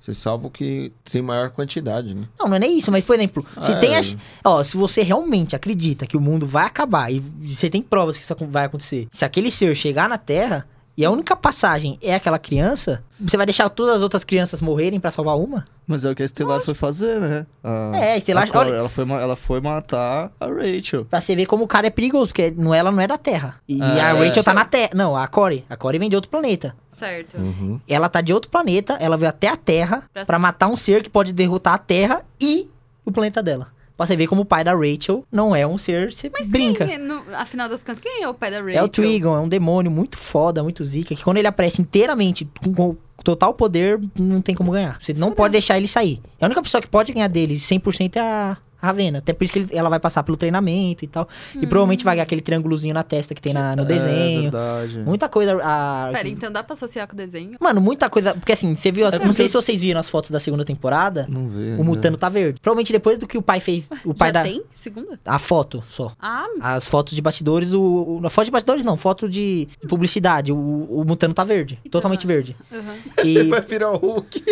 [0.02, 2.24] Você salva o que tem maior quantidade, né?
[2.40, 4.00] Não, não é nem isso, mas, por exemplo, se Ah, tem é.
[4.00, 4.18] as...
[4.44, 8.24] Ó, se você realmente acredita que o mundo vai acabar e você tem provas que
[8.24, 12.40] isso vai acontecer, se aquele ser chegar na Terra e a única passagem é aquela
[12.40, 15.66] criança, você vai deixar todas as outras crianças morrerem pra salvar uma?
[15.86, 17.46] Mas é o que a Estelar foi fazer, né?
[17.64, 21.06] A, É, a Estelar- a Cora, olha- ela, foi, ela foi matar a Rachel.
[21.06, 23.56] Pra você ver como o cara é perigoso, porque não, ela não é da Terra.
[23.70, 24.02] E É.
[24.02, 24.90] a Rachel tá na Terra.
[24.96, 25.64] Não, a Corey.
[25.70, 26.76] A Corey vem de outro planeta.
[26.92, 27.38] certo.
[27.38, 27.80] Uhum.
[27.88, 31.04] Ela tá de outro planeta, ela veio até a Terra Pra- pra matar um ser
[31.04, 32.68] que pode derrotar a Terra e
[33.06, 33.68] o planeta dela.
[33.98, 36.86] Pra você ver como o pai da Rachel não é um ser, você brinca.
[36.86, 38.78] Quem é, no, afinal das contas, quem é o pai da Rachel?
[38.78, 42.48] É o Trigon, é um demônio muito foda, muito zica, que quando ele aparece inteiramente
[42.64, 45.02] com, com total poder, não tem como ganhar.
[45.02, 46.22] Você não pode deixar ele sair.
[46.40, 49.20] A única pessoa que pode ganhar dele 100% é a Ravena.
[49.20, 51.28] Até por isso que ele- ela vai passar pelo treinamento e tal.
[51.56, 54.42] E provavelmente vai ganhar aquele triângulozinho na testa que tem na- no É desenho.
[54.44, 55.00] verdade.
[55.00, 55.58] Muita coisa.
[55.64, 56.10] A...
[56.14, 57.58] Pera, então dá pra associar com o desenho?
[57.60, 58.34] Mano, muita coisa.
[58.36, 59.06] Porque assim, você viu.
[59.08, 61.26] as- É Não sei se vocês viram as fotos da segunda temporada.
[61.30, 61.76] Não vê.
[61.80, 62.60] O Mutano tá verde.
[62.62, 63.90] Provavelmente depois do que o pai fez.
[64.06, 64.44] O pai Já da.
[64.44, 64.62] tem?
[64.76, 65.20] Segunda?
[65.26, 66.12] A foto só.
[66.20, 67.82] Ah, As fotos de bastidores, o.
[67.82, 70.52] o a foto de bastidores não, foto de, de publicidade.
[70.52, 71.80] O, o Mutano tá verde.
[71.90, 72.34] Totalmente nossa.
[72.34, 72.56] verde.
[72.72, 73.26] Uhum.
[73.26, 74.44] E, Vai virar o Hulk.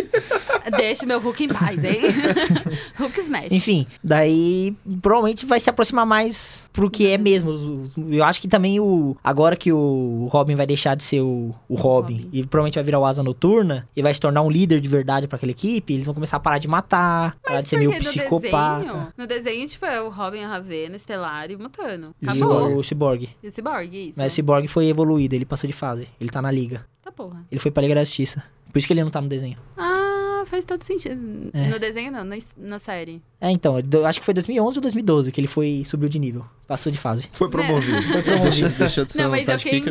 [0.78, 2.02] Deixa meu Hulk em paz, hein?
[2.98, 3.52] Hulk Smash.
[3.52, 7.84] enfim, daí provavelmente vai se aproximar mais pro que é mesmo.
[8.10, 9.16] Eu acho que também o.
[9.24, 12.30] Agora que o Robin vai deixar de ser o, o Robin, Robin.
[12.32, 15.28] e provavelmente vai virar o Asa Noturna e vai se tornar um líder de verdade
[15.28, 18.84] pra aquela equipe, eles vão começar a parar de matar, parar de ser meio psicopata.
[18.86, 22.14] Desenho, no desenho, tipo, é o Robin, a Ravena, Estelar e o Mutano.
[22.22, 22.78] E Acabou.
[22.78, 23.30] o Cyborg.
[23.42, 24.20] E o Cyborg, isso.
[24.20, 26.08] Mas o Cyborg foi evoluído, ele passou de fase.
[26.20, 26.86] Ele tá na liga.
[27.04, 27.46] Tá porra.
[27.52, 28.44] Ele foi pra Liga da Justiça.
[28.72, 29.58] Por isso que ele não tá no desenho.
[29.78, 30.05] Ah,
[30.46, 31.50] faz todo sentido.
[31.54, 31.68] É.
[31.68, 33.22] No desenho não, na, na série.
[33.42, 36.46] É, então, eu acho que foi 2011 ou 2012 que ele foi subiu de nível.
[36.68, 37.30] Passou de fase.
[37.32, 38.02] Foi promovido.
[38.44, 39.84] Deixa, deixa de ser Não, um mas eu quem...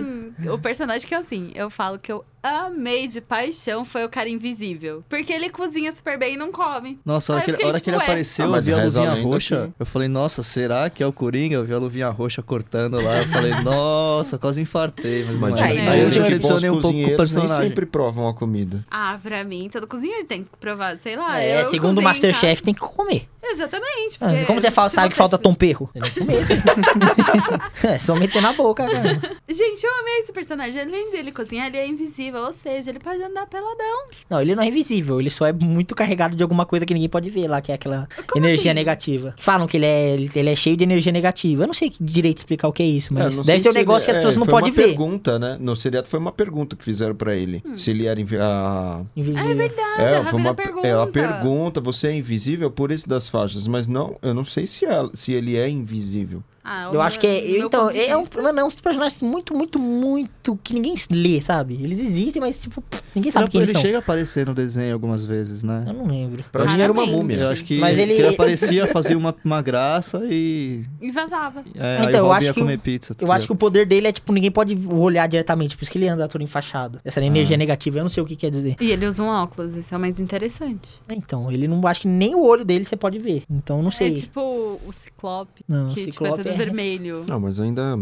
[0.52, 4.28] O personagem que é assim, eu falo que eu amei de paixão foi o cara
[4.28, 5.04] invisível.
[5.08, 6.98] Porque ele cozinha super bem e não come.
[7.04, 8.50] Nossa, a hora, que, eu ele- a hora fiquei, que ele tipo, apareceu, Ah, eu
[8.50, 9.66] mas vi a luvinha roxa.
[9.76, 11.54] que- Eu falei, nossa, será que é o Coringa?
[11.54, 13.18] Eu vi a luvinha roxa cortando lá.
[13.22, 15.24] Eu falei, nossa, quase infartei.
[15.24, 15.88] Mas, Mas não é.
[15.88, 17.68] aí eu decepcionei um pouco com o personagem.
[17.68, 18.84] sempre provam a comida.
[18.90, 21.40] Ah, pra mim, todo cozinheiro tem que provar, sei lá.
[21.42, 23.28] é, eu segundo o Masterchef, tem que comer.
[23.46, 24.16] Exatamente.
[24.22, 25.90] Ah, Como você fala, sabe que falta tom perro?
[25.94, 26.14] Você
[26.46, 27.61] tem que comer.
[27.85, 29.20] é só meter na boca, cara.
[29.46, 30.80] Gente, eu amei esse personagem.
[30.80, 32.40] Além dele cozinhar, ele é invisível.
[32.42, 34.04] Ou seja, ele pode andar peladão.
[34.30, 37.09] Não, ele não é invisível, ele só é muito carregado de alguma coisa que ninguém
[37.09, 38.78] pode ver lá, que é aquela Como energia assim?
[38.78, 39.35] negativa.
[39.37, 41.64] Falam que ele é, ele, é cheio de energia negativa.
[41.64, 43.74] Eu não sei direito explicar o que é isso, É, mas não deve ser um
[43.74, 44.85] negócio ele- que as pessoas é, não foi podem uma ver.
[44.88, 45.59] pergunta, né?
[45.61, 47.62] No seriado foi uma pergunta que fizeram pra ele.
[47.76, 49.02] Se ele era invi- a...
[49.14, 49.50] Invisível.
[49.50, 50.86] É verdade, a É, foi Ravena uma pergunta.
[50.86, 54.84] Ela pergunta, você é invisível por isso das faixas, mas não, eu não sei se,
[54.84, 56.42] ela- se ele é invisível.
[56.64, 57.59] Ah, Eu o acho que é.
[57.59, 60.59] Então, de é um, mano, é uns personagens muito, muito, muito.
[60.62, 61.74] que ninguém lê, sabe?
[61.74, 62.83] Eles existem, mas, tipo,
[63.14, 63.83] ninguém sabe Ele, quem eles ele são.
[63.83, 65.85] chega a aparecer no desenho algumas vezes, né?
[65.87, 66.42] Eu não lembro.
[66.50, 67.37] Pra mim era uma múmia.
[67.37, 70.85] Eu acho que, Mas ele- que ele aparecia, fazia uma, uma graça e.
[71.03, 71.62] E vazava.
[71.74, 73.14] É, Então, aí eu o acho ia que comer o- pizza.
[73.20, 75.98] Eu acho que o poder dele é, tipo, ninguém pode olhar diretamente, por isso que
[75.98, 76.98] ele anda todo enfaixado.
[77.05, 77.24] Essa Ah.
[77.24, 78.77] energia negativa, eu não sei o que quer dizer.
[78.81, 80.88] E ele usa um óculos, isso é o mais interessante.
[81.11, 83.42] Então, ele não acho que nem o olho dele você pode ver.
[83.50, 84.09] Então, não sei.
[84.09, 84.40] É tipo
[84.87, 87.24] o Ciclope, Não, o que tipo, é Ciclope todo é- vermelho.
[87.28, 87.98] Não, mas ainda.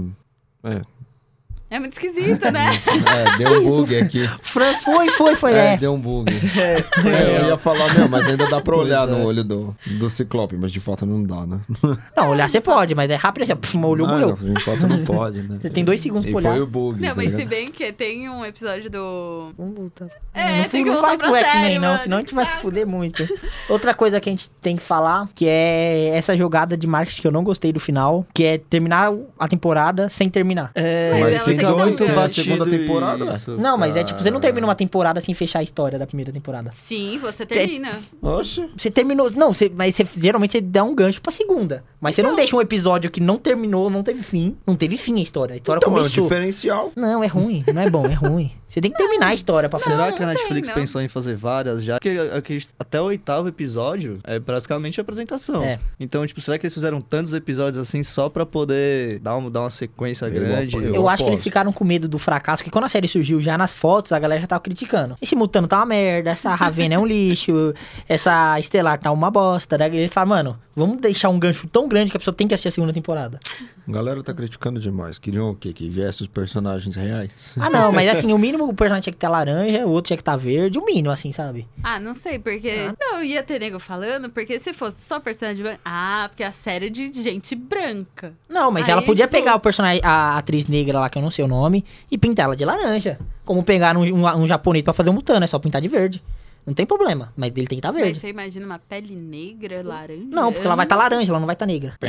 [0.65, 0.83] É,
[1.75, 2.69] É muito esquisito, né?
[3.35, 4.29] é deu um bug aqui.
[4.43, 5.77] Fran, foi, foi, foi, É, é.
[5.79, 6.31] deu um bug.
[6.53, 9.11] É, eu ia falar, não, mas ainda dá pra Pois olhar é.
[9.11, 11.61] no olho do, do Ciclope, mas de fato não dá, né?
[12.17, 14.35] Não, olhar você pode, mas é rápido assim, ó, puf, olhou, Ah, morreu.
[14.37, 15.59] de fato não pode, né?
[15.61, 16.63] Você tem dois segundos E pra foi olhar.
[16.63, 17.01] o bug.
[17.01, 17.49] Não, tá mas se ligado?
[17.49, 19.53] bem que tem um episódio do.
[19.57, 20.07] Vamos voltar.
[20.35, 22.61] É, não, tem que não voltar pro X-Men, não, mano, senão a gente vai saco.
[22.63, 23.27] fuder muito.
[23.69, 27.27] Outra coisa que a gente tem que falar, que é essa jogada de marketing que
[27.27, 30.71] eu não gostei do final, que é terminar a temporada sem terminar.
[30.75, 34.23] É, Mas Mas tem dois que- da batido segunda temporada, isso, Não, mas é tipo,
[34.23, 36.71] você não termina uma temporada sem fechar a história da primeira temporada.
[36.73, 38.01] Sim, você termina.
[38.21, 38.69] Oxe.
[38.77, 39.31] Você terminou.
[39.33, 41.85] Não, você, mas você, geralmente você dá um gancho pra segunda.
[42.01, 42.37] Mas você não Então.
[42.37, 44.57] deixa um episódio que não terminou, não teve fim.
[44.67, 45.53] Não teve fim a história.
[45.55, 46.25] A história Então é um começou.
[46.25, 46.93] diferencial.
[46.97, 47.63] Não, é ruim.
[47.73, 48.51] Não é bom, é ruim.
[48.69, 50.75] Você tem que terminar a história pra Será Não, que a Netflix não.
[50.75, 51.97] pensou em fazer várias já?
[52.01, 55.63] Porque aqui, até o oitavo episódio é basicamente a apresentação.
[55.63, 55.79] É.
[56.01, 59.61] Então, tipo, será que eles fizeram tantos episódios assim só pra poder dar, um, dar
[59.61, 60.77] uma sequência Eu grande?
[60.77, 60.95] apoio.
[60.95, 61.41] Eu, acho que eles.
[61.53, 64.41] Ficaram com medo do fracasso, porque quando a série surgiu já nas fotos, a galera
[64.41, 65.17] já tava criticando.
[65.21, 67.75] Esse Mutano tá uma merda, essa Ravena é um lixo,
[68.09, 69.77] essa Estelar tá uma bosta.
[69.77, 72.55] Daí ele fala, mano, vamos deixar um gancho tão grande que a pessoa tem que
[72.55, 73.39] assistir a segunda temporada.
[73.87, 75.19] A galera tá criticando demais.
[75.19, 75.73] Queriam o quê?
[75.73, 77.31] Que viesse os personagens reais?
[77.59, 80.17] Ah, não, mas assim, o mínimo o personagem tinha que estar laranja, o outro tinha
[80.17, 81.67] que estar verde, o mínimo, assim, sabe?
[81.83, 82.91] Ah, não sei, porque.
[82.99, 85.81] Não, ia ter nego falando, porque se fosse só personagem branco.
[85.85, 88.33] Ah, porque a série é de gente branca.
[88.49, 91.23] Não, mas Aí, ela podia tipo- pegar o personagem, a atriz negra lá, que eu
[91.23, 93.19] não sei o nome, e pintar ela de laranja.
[93.45, 96.23] Como pegar um, um, um japonês pra fazer um mutano, é só pintar de verde.
[96.65, 98.21] Não tem problema, mas dele tem que estar Mas verde.
[98.21, 100.23] você imagina uma pele negra, laranja?
[100.31, 101.95] Não, porque ela vai estar laranja, ela não vai estar negra.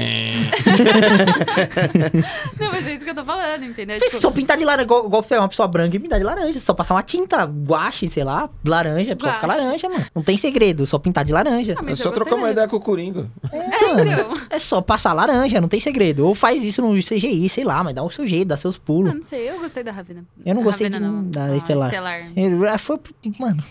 [2.59, 3.97] Não, mas é isso que eu tô falando, entendeu?
[3.99, 6.59] Se Tipo, só pintar de laranja, igual, igual uma pessoa branca e pintar de laranja.
[6.59, 9.61] Só passar uma tinta, guache, sei lá, laranja, a pessoa fica Guache.
[9.61, 10.05] laranja, mano.
[10.15, 11.73] Não tem segredo, só pintar de laranja.
[11.77, 13.29] ah, É mas só eu trocar uma ideia com o Coringa.
[13.45, 16.25] Então, É só passar laranja, não tem segredo.
[16.27, 18.79] Ou faz isso no CGI, sei lá, mas dá o seu jeito, dá seus ah,
[18.85, 19.13] pulos.
[19.13, 20.23] não sei, eu gostei da Ravena.
[20.45, 21.29] Eu não gostei Ravena, de- não.
[21.29, 21.89] da Ah, Estelar.
[21.89, 22.21] Estelar.
[22.35, 22.99] Ele- Foi,
[23.39, 23.63] mano.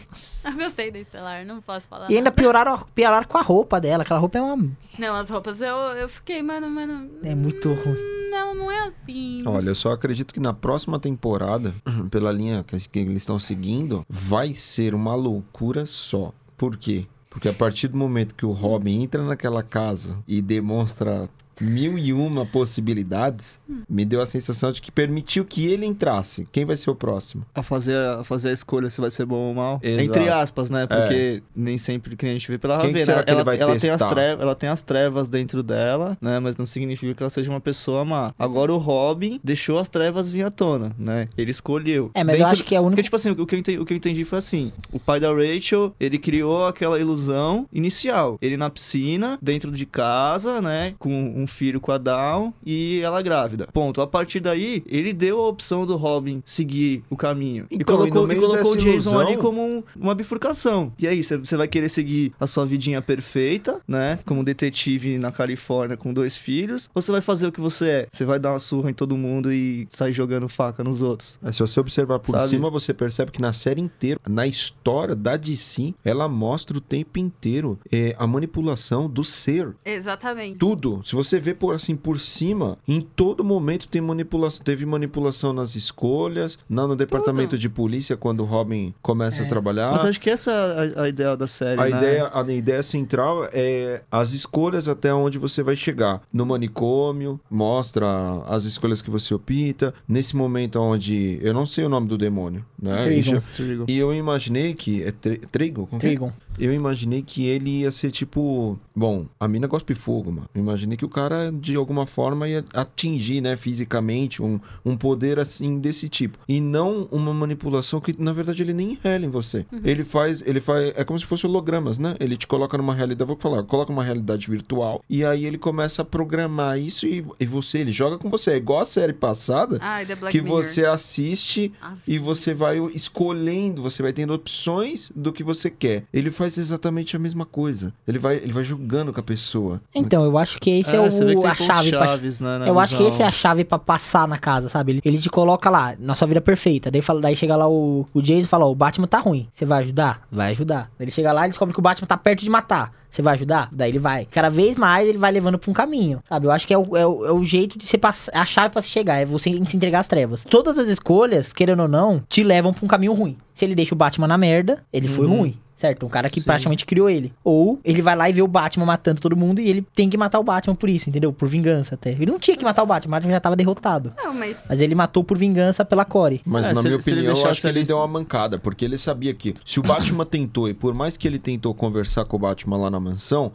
[0.59, 2.11] Eu gostei da Estelar, não posso falar.
[2.11, 2.37] E ainda nada.
[2.37, 4.03] pioraram, pioraram com a roupa dela.
[4.03, 4.71] Aquela roupa é uma.
[4.99, 7.11] Não, as roupas eu, eu fiquei, mano, mano.
[7.23, 8.31] É muito ruim.
[8.31, 9.43] Não, não é assim.
[9.47, 11.75] Olha, eu só acredito que na próxima temporada,
[12.11, 16.33] pela linha que que eles estão seguindo, vai ser uma loucura só.
[16.57, 17.07] Por quê?
[17.29, 21.29] Porque a partir do momento que o Robin entra naquela casa e demonstra
[21.63, 26.47] mil e uma possibilidades, me deu a sensação de que permitiu que ele entrasse.
[26.51, 27.47] Quem vai ser o próximo?
[27.55, 29.81] A fazer, a fazer a escolha se vai ser bom ou mal.
[29.83, 30.03] Exato.
[30.03, 30.87] Entre aspas, né?
[30.87, 33.05] Porque nem sempre que a gente vê pela Quem que Ravena.
[33.05, 36.17] será que ela, ele vai ela tem as trevas, ela tem as trevas dentro dela,
[36.21, 36.39] né?
[36.39, 38.35] Mas não significa que ela seja uma pessoa má.
[38.39, 41.29] Agora o Robin deixou as trevas vir à tona, né?
[41.37, 42.11] Ele escolheu.
[42.15, 42.97] É, mas eu acho que é o único.
[42.97, 45.21] Porque, tipo assim, o que, eu entendi, o que eu entendi foi assim: o pai
[45.21, 48.39] da Rachel, ele criou aquela ilusão inicial.
[48.41, 50.95] Ele na piscina, dentro de casa, né?
[50.99, 53.69] Com um filho com a Down e ela grávida.
[53.73, 54.01] Ponto.
[54.01, 57.67] A partir daí, ele deu a opção do Robin seguir o caminho.
[57.71, 60.93] e Então, e colocou, e colocou o Jason ilusão- ali como um- uma bifurcação.
[60.99, 64.19] E aí, você vai querer seguir a sua vidinha perfeita, né?
[64.27, 66.89] Como detetive na Califórnia com dois filhos.
[66.95, 68.07] Ou você vai fazer o que você é?
[68.13, 71.39] Você vai dar uma surra em todo mundo e sair jogando faca nos outros.
[71.43, 72.49] Mas se você observar por Sabe?
[72.49, 77.19] cima, você percebe que na série inteira, na história da DC, ela mostra o tempo
[77.19, 79.75] inteiro é, a manipulação do ser.
[79.85, 80.59] Exatamente.
[80.59, 81.01] Tudo.
[81.05, 84.65] Se você vê por assim por cima, em todo momento tem manipulação.
[84.65, 89.45] Teve manipulação nas escolhas, na- no departamento de polícia quando o Robin começa É.
[89.45, 89.91] a trabalhar.
[89.93, 91.91] Mas acho que essa é a, a ideia da série, A né?
[91.99, 96.23] ideia, a ideia central é as escolhas até onde você vai chegar.
[96.33, 98.07] No manicômio, mostra
[98.47, 99.95] as escolhas que você opta.
[100.09, 101.39] Nesse momento onde.
[101.43, 103.03] Eu não sei o nome do demônio, né?
[103.03, 103.23] E, Trigon.
[103.37, 103.85] já- Trigo.
[103.89, 105.03] e eu imaginei que.
[105.03, 105.87] É tri, Trigo?
[105.87, 106.11] Como que é?
[106.11, 106.33] Trigon.
[106.59, 108.79] Eu imaginei que ele ia ser tipo.
[108.95, 110.49] Bom, a mina gosta de fogo, mano.
[110.55, 115.39] Eu imaginei que o cara, de alguma forma, ia atingir, né, fisicamente, um, um poder
[115.39, 116.39] assim desse tipo.
[116.49, 119.67] E não uma manipulação que, na verdade, ele nem rela em você.
[119.85, 120.43] Ele faz.
[120.47, 120.93] Ele faz.
[120.97, 122.17] É como se fosse hologramas, né?
[122.21, 123.27] Ele te coloca numa realidade.
[123.27, 125.03] Vou falar, coloca uma realidade virtual.
[125.09, 128.53] E aí ele começa a programar isso e, e você, ele joga com você.
[128.53, 129.79] É igual a série passada.
[130.17, 130.63] Black que Mirror.
[130.63, 136.05] você assiste Ah, e você vai escolhendo, você vai tendo opções do que você quer.
[136.13, 137.93] Ele faz faz exatamente a mesma coisa.
[138.07, 139.81] Ele vai, ele vai jogando com a pessoa.
[139.95, 142.79] Então, eu acho que esse é, que o, a chave pra, chaves, né, na Eu
[142.79, 143.15] acho que visão.
[143.15, 144.93] esse é a chave pra passar na casa, sabe?
[144.93, 146.91] Ele, ele te coloca lá, na sua vida perfeita.
[146.91, 149.49] Daí, fala, daí chega lá o, o Jason e fala: Ó, o Batman tá ruim.
[149.53, 150.23] Você vai ajudar?
[150.31, 150.91] Vai ajudar.
[150.99, 152.93] Daí ele chega lá e descobre que o Batman tá perto de matar.
[153.09, 153.69] Você vai ajudar?
[153.71, 154.27] Daí ele vai.
[154.31, 156.47] Cada vez mais ele vai levando pra um caminho, sabe?
[156.47, 158.33] Eu acho que é o, é o, é o jeito de você passar.
[158.35, 160.45] A chave pra se chegar, é você se entregar às trevas.
[160.49, 163.37] Todas as escolhas, querendo ou não, te levam pra um caminho ruim.
[163.55, 165.39] Se ele deixa o Batman na merda, ele foi Uhum.
[165.41, 165.59] ruim.
[165.83, 166.07] Certo?
[166.07, 166.47] Um cara que Sim.
[166.47, 167.33] praticamente criou ele.
[167.43, 170.17] Ou ele vai lá e vê o Batman matando todo mundo e ele tem que
[170.17, 171.33] matar o Batman por isso, entendeu?
[171.33, 172.13] Por vingança até.
[172.13, 174.15] Ele não tinha que matar o Batman, o Batman já tava derrotado.
[174.17, 174.61] Não, mas.
[174.69, 176.41] Mas ele matou por vingança pela Corey.
[176.45, 178.85] Mas É, na se minha se opinião, eu acho que ele deu uma mancada, porque
[178.85, 182.37] ele sabia que se o Batman tentou, e por mais que ele tentou conversar com
[182.37, 183.51] o Batman lá na mansão,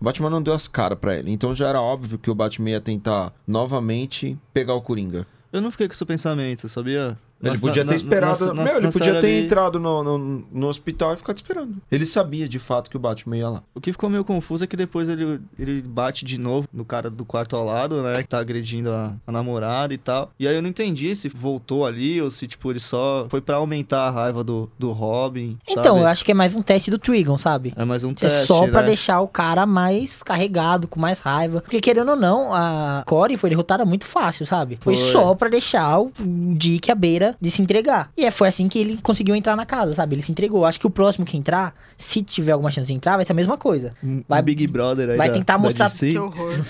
[0.00, 1.32] o Batman não deu as caras pra ele.
[1.32, 5.26] Então já era óbvio que o Batman ia tentar novamente pegar o Coringa.
[5.52, 7.16] Eu não fiquei com esse pensamento, sabia?
[7.42, 8.46] Ele podia ter esperado.
[8.46, 10.18] na- na- meu, ele podia ter ali- entrado no, no,
[10.52, 11.76] no hospital e ficado esperando.
[11.90, 13.62] Ele sabia de fato que o Batman ia lá.
[13.74, 17.10] O que ficou meio confuso é que depois ele, ele bate de novo no cara
[17.10, 18.22] do quarto ao lado, né?
[18.22, 20.30] Que tá agredindo a, a namorada e tal.
[20.38, 23.56] E aí eu não entendi se voltou ali ou se, tipo, ele só foi pra
[23.56, 25.58] aumentar a raiva do, do Robin.
[25.68, 25.98] Então, sabe?
[26.00, 27.72] eu acho que é mais um teste do Trigon, sabe?
[27.76, 28.86] É mais um É teste, só pra né?
[28.88, 31.60] deixar o cara mais carregado, com mais raiva.
[31.60, 34.78] Porque querendo ou não, a Corey foi derrotada muito fácil, sabe?
[34.80, 35.10] Foi, Foi.
[35.12, 38.10] só pra deixar o o Dick à beira de se entregar.
[38.16, 40.14] E é, foi assim que ele conseguiu entrar na casa, sabe?
[40.14, 40.64] Ele se entregou.
[40.64, 43.34] Acho que o próximo que entrar, se tiver alguma chance de entrar, vai ser a
[43.34, 43.92] mesma coisa.
[44.02, 46.10] Um Vai- Big Brother aí vai da- tentar da mostrar DC.
[46.12, 46.52] Que horror.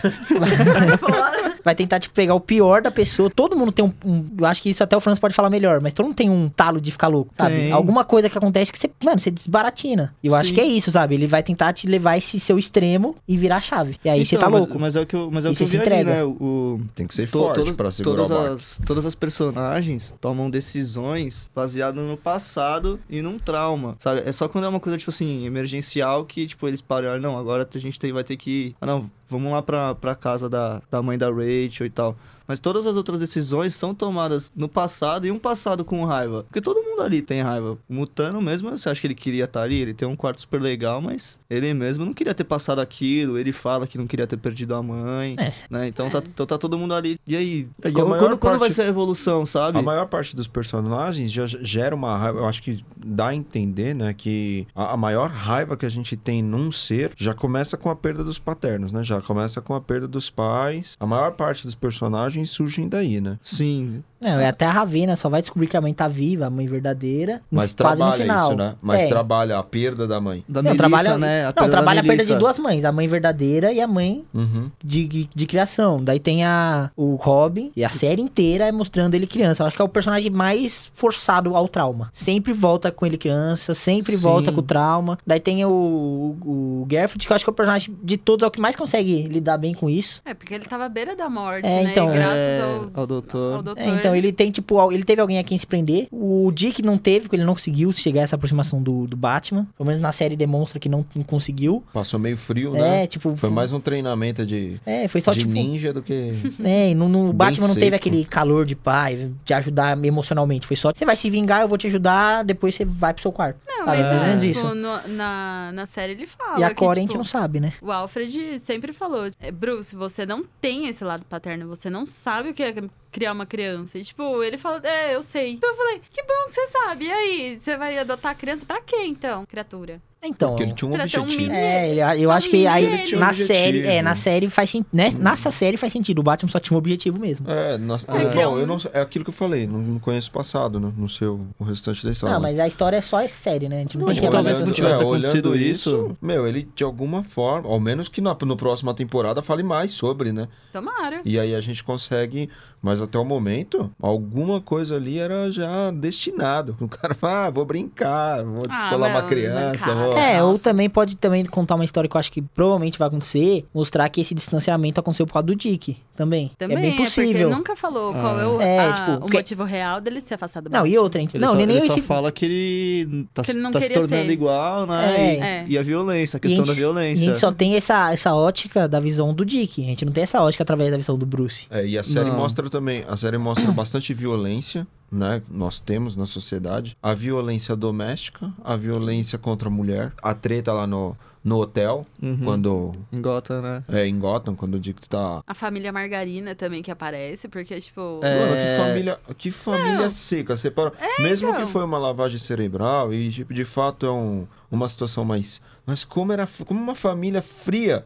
[0.72, 1.41] Sai fora.
[1.64, 3.30] Vai tentar, tipo, pegar o pior da pessoa.
[3.30, 5.80] Todo mundo tem um, um- Eu acho que isso até o Franz pode falar melhor,
[5.80, 7.54] mas todo mundo tem um talo de ficar louco, sabe?
[7.56, 7.72] Tem.
[7.72, 10.14] Alguma coisa que acontece que você, mano, você desbaratina.
[10.22, 10.54] E eu acho Sim.
[10.54, 11.14] que é isso, sabe?
[11.14, 13.96] Ele vai tentar te levar esse seu extremo e virar a chave.
[14.04, 14.78] E aí você tá Então, mas- louco.
[14.78, 16.10] Mas, é o que eu, mas é o que eu você vi se ali, entrega.
[16.10, 16.24] né?
[16.24, 20.50] O, Tem que ser to- forte todas, pra segurar todas as, todas as personagens tomam
[20.50, 24.22] decisões baseadas no passado e num trauma, sabe?
[24.24, 27.68] É só quando é uma coisa, tipo assim, emergencial que, tipo, eles param, não, agora
[27.72, 28.74] a gente tem, vai ter que...
[28.80, 32.16] Ah, não, vamos lá pra, pra casa da, da mãe da Rachel e tal.
[32.52, 36.42] Mas todas as outras decisões são tomadas no passado e um passado com raiva.
[36.42, 37.78] Porque todo mundo ali tem raiva.
[37.88, 39.76] O Mutano mesmo, você acha que ele queria estar ali?
[39.76, 43.38] Ele tem um quarto super legal, mas ele mesmo não queria ter passado aquilo.
[43.38, 45.34] Ele fala que não queria ter perdido a mãe.
[45.38, 45.54] É.
[45.70, 45.88] Né?
[45.88, 47.18] Então, tá, então tá todo mundo ali.
[47.26, 47.68] E aí?
[47.82, 49.78] É, e a quando, maior quando, quando vai parte- ser a evolução, sabe?
[49.78, 52.40] A maior parte dos personagens já gera uma raiva.
[52.40, 56.18] Eu acho que dá a entender, né, que a, a maior raiva que a gente
[56.18, 59.02] tem num ser já começa com a perda dos paternos, né?
[59.02, 60.98] Já começa com a perda dos pais.
[61.00, 63.38] A maior parte dos personagens surgem daí, né?
[63.42, 64.02] Sim.
[64.20, 66.64] Não, é até a Ravena só vai descobrir que a mãe tá viva, a mãe
[66.64, 68.48] verdadeira, Mas trabalha final.
[68.50, 68.74] isso, né?
[68.80, 69.06] Mas É.
[69.08, 70.44] trabalha a perda da mãe.
[70.48, 71.42] Da Não, Melissa, trabalha, né?
[71.46, 74.70] A não, trabalha a perda de duas mães, a mãe verdadeira e a mãe Uhum.
[74.82, 76.04] de, de, de criação.
[76.04, 79.64] Daí tem a, o Robin, e a série inteira é mostrando ele criança.
[79.64, 82.08] Eu acho que é o personagem mais forçado ao trauma.
[82.12, 84.22] Sempre volta com ele criança, sempre Sim.
[84.22, 85.18] volta com o trauma.
[85.26, 88.44] Daí tem o, o, o Garfield, que eu acho que é o personagem de todos
[88.44, 90.22] é o que mais consegue lidar bem com isso.
[90.24, 91.90] É, porque ele tava à beira da morte, É, né?
[91.90, 93.56] então, e graças É, ao, ao doutor.
[93.56, 93.80] ao doutor.
[93.82, 96.08] É, então ele tem, tipo, ele teve alguém a quem se prender.
[96.10, 99.66] O Dick não teve, porque ele não conseguiu chegar a essa aproximação do, do Batman.
[99.76, 101.82] Pelo menos na série demonstra que não, não conseguiu.
[101.92, 103.04] Passou meio frio, né?
[103.04, 103.34] É, tipo.
[103.36, 105.52] Foi mais um treinamento de, É, foi só de tipo.
[105.52, 106.32] ninja do que.
[106.64, 107.96] É, e no, no Batman não teve seco.
[107.96, 110.66] aquele calor de pai, de ajudar emocionalmente.
[110.66, 113.32] Foi só, você vai se vingar, eu vou te ajudar, depois você vai pro seu
[113.32, 113.58] quarto.
[113.66, 114.74] Não, Ah, mas ou é, tipo, isso.
[114.74, 117.72] no- na, na série ele fala e a Corey a gente tipo, não sabe, né?
[117.82, 122.50] O Alfred sempre falou, é, Bruce, você não tem esse lado paterno, você não sabe
[122.50, 122.72] o que é
[123.12, 123.98] criar uma criança.
[123.98, 125.58] E, tipo, ele fala, é, eu sei.
[125.62, 127.04] Eu falei, que bom que você sabe.
[127.04, 130.00] E aí, você vai adotar a criança pra quê, então, criatura?
[130.24, 130.50] Então.
[130.50, 131.50] Porque ele tinha um Pra ter um objetivo.
[131.50, 133.46] mini- É, ele- eu acho que Ele aí tinha um na objetivo.
[133.58, 135.10] série, é, na série faz sentido, né?
[135.18, 137.50] Nessa série faz sentido, o Batman só tinha um objetivo mesmo.
[137.50, 139.98] É, nós- É, é, bom, um- eu não, é aquilo que eu falei, não, não
[139.98, 140.92] conheço o passado, né?
[140.96, 142.34] não sei o, o restante da história.
[142.36, 143.78] Não, mas a história é só essa série, né?
[143.78, 146.84] A gente não, Não, tipo, talvez se não tivesse acontecido olhando isso- Meu, ele de
[146.84, 150.46] alguma forma, ao menos que na, no próxima temporada fale mais sobre, né?
[150.72, 151.20] Tomara.
[151.24, 152.48] E aí a gente consegue,
[152.80, 156.76] mas até o momento, alguma coisa ali era já destinado.
[156.82, 160.12] O cara fala, ah, vou brincar, vou Ah, descolar uma não, criança, vou...
[160.16, 160.44] É, Nossa.
[160.44, 164.08] ou também pode também contar uma história que eu acho que provavelmente vai acontecer, mostrar
[164.08, 166.50] que esse distanciamento aconteceu por causa do Dick também.
[166.58, 167.48] Também é bem porque possível.
[167.48, 168.42] ele nunca falou qual Ah.
[168.42, 170.98] é o, É, a- tipo, o porque- motivo real dele se afastar do Não, e
[170.98, 173.42] outra, a gente, Ele não, só, nem ele nem só esse fala que ele tá,
[173.42, 174.30] Que ele não tá se tornando ser.
[174.32, 175.16] igual, né?
[175.16, 175.34] É.
[175.34, 175.64] E, É.
[175.68, 177.22] e a violência, a questão a da gente- violência.
[177.24, 179.82] A gente só tem essa, essa ótica da visão do Dick.
[179.82, 181.66] A gente não tem essa ótica através da visão do Bruce.
[181.70, 182.36] É, e a série Não.
[182.36, 185.42] mostra também, a série mostra bastante violência, né?
[185.50, 190.86] Nós temos na sociedade a violência doméstica, a violência contra a mulher, a treta lá
[190.86, 192.38] no, no hotel, Uhum.
[192.44, 193.84] quando Em Gotham, né?
[193.88, 198.20] é em Gotham, quando o Dick tá A família Margarina também que aparece, porque, tipo.
[198.22, 198.38] É.
[198.38, 200.56] Mano, que família, que família seca.
[200.56, 200.92] Separa...
[201.18, 201.66] Mesmo então.
[201.66, 205.60] que foi uma lavagem cerebral e, tipo, de fato é um, uma situação mais.
[205.84, 208.04] Mas como era como uma família fria.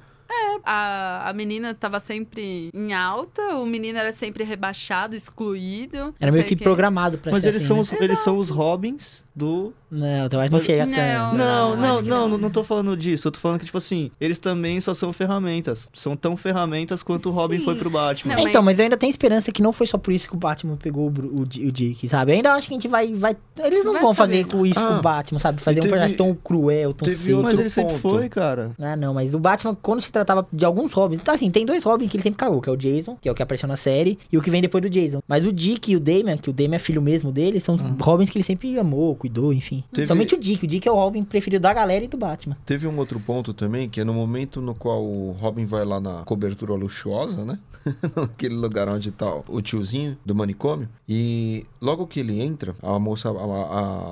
[0.64, 6.14] A, a menina tava sempre em alta, o menino era sempre rebaixado, excluído.
[6.20, 6.64] Era não meio que quê.
[6.64, 7.82] programado pra Mas ser eles, assim, são né?
[7.82, 9.72] os, eles são os Robins do.
[9.88, 10.96] Não, eu acho que não chega Não.
[10.96, 12.28] Não, não, não, não, não.
[12.30, 13.28] não, não tô falando disso.
[13.28, 15.88] Eu tô falando que, tipo assim, eles também só são ferramentas.
[15.94, 18.34] São tão ferramentas quanto o Robin foi pro Batman.
[18.34, 20.34] Não, É, então, mas- eu ainda tenho esperança que não foi só por isso que
[20.34, 22.32] o Batman pegou o, Dick, sabe?
[22.32, 23.12] Eu ainda acho que a gente vai.
[23.14, 25.60] vai eles não vão fazer com isso com Ah, o Batman, sabe?
[25.62, 27.42] Fazer um personagem tão cruel, tão teve seco.
[27.42, 28.72] Mas ele sempre foi, cara.
[28.80, 31.82] Ah, não, mas o Batman, quando se tratava de alguns Robins, tá assim, tem dois
[31.84, 33.76] Robins que ele sempre cagou, que é o Jason, que é o que apareceu na
[33.76, 35.22] série, e o que vem depois do Jason.
[35.26, 38.30] Mas o Dick e o Damian, que o Damian é filho mesmo dele, são Robins
[38.30, 39.82] que ele sempre amou, cuidou, enfim.
[39.92, 42.56] Teve- Somente o Dick, o Dick é o Robin preferido da galera e do Batman.
[42.66, 46.00] Teve um outro ponto também, que é no momento no qual o Robin vai lá
[46.00, 47.58] na cobertura luxuosa, né?
[48.16, 50.88] Naquele lugar onde tá o tiozinho do manicômio.
[51.08, 53.32] E logo que ele entra, a moça, a,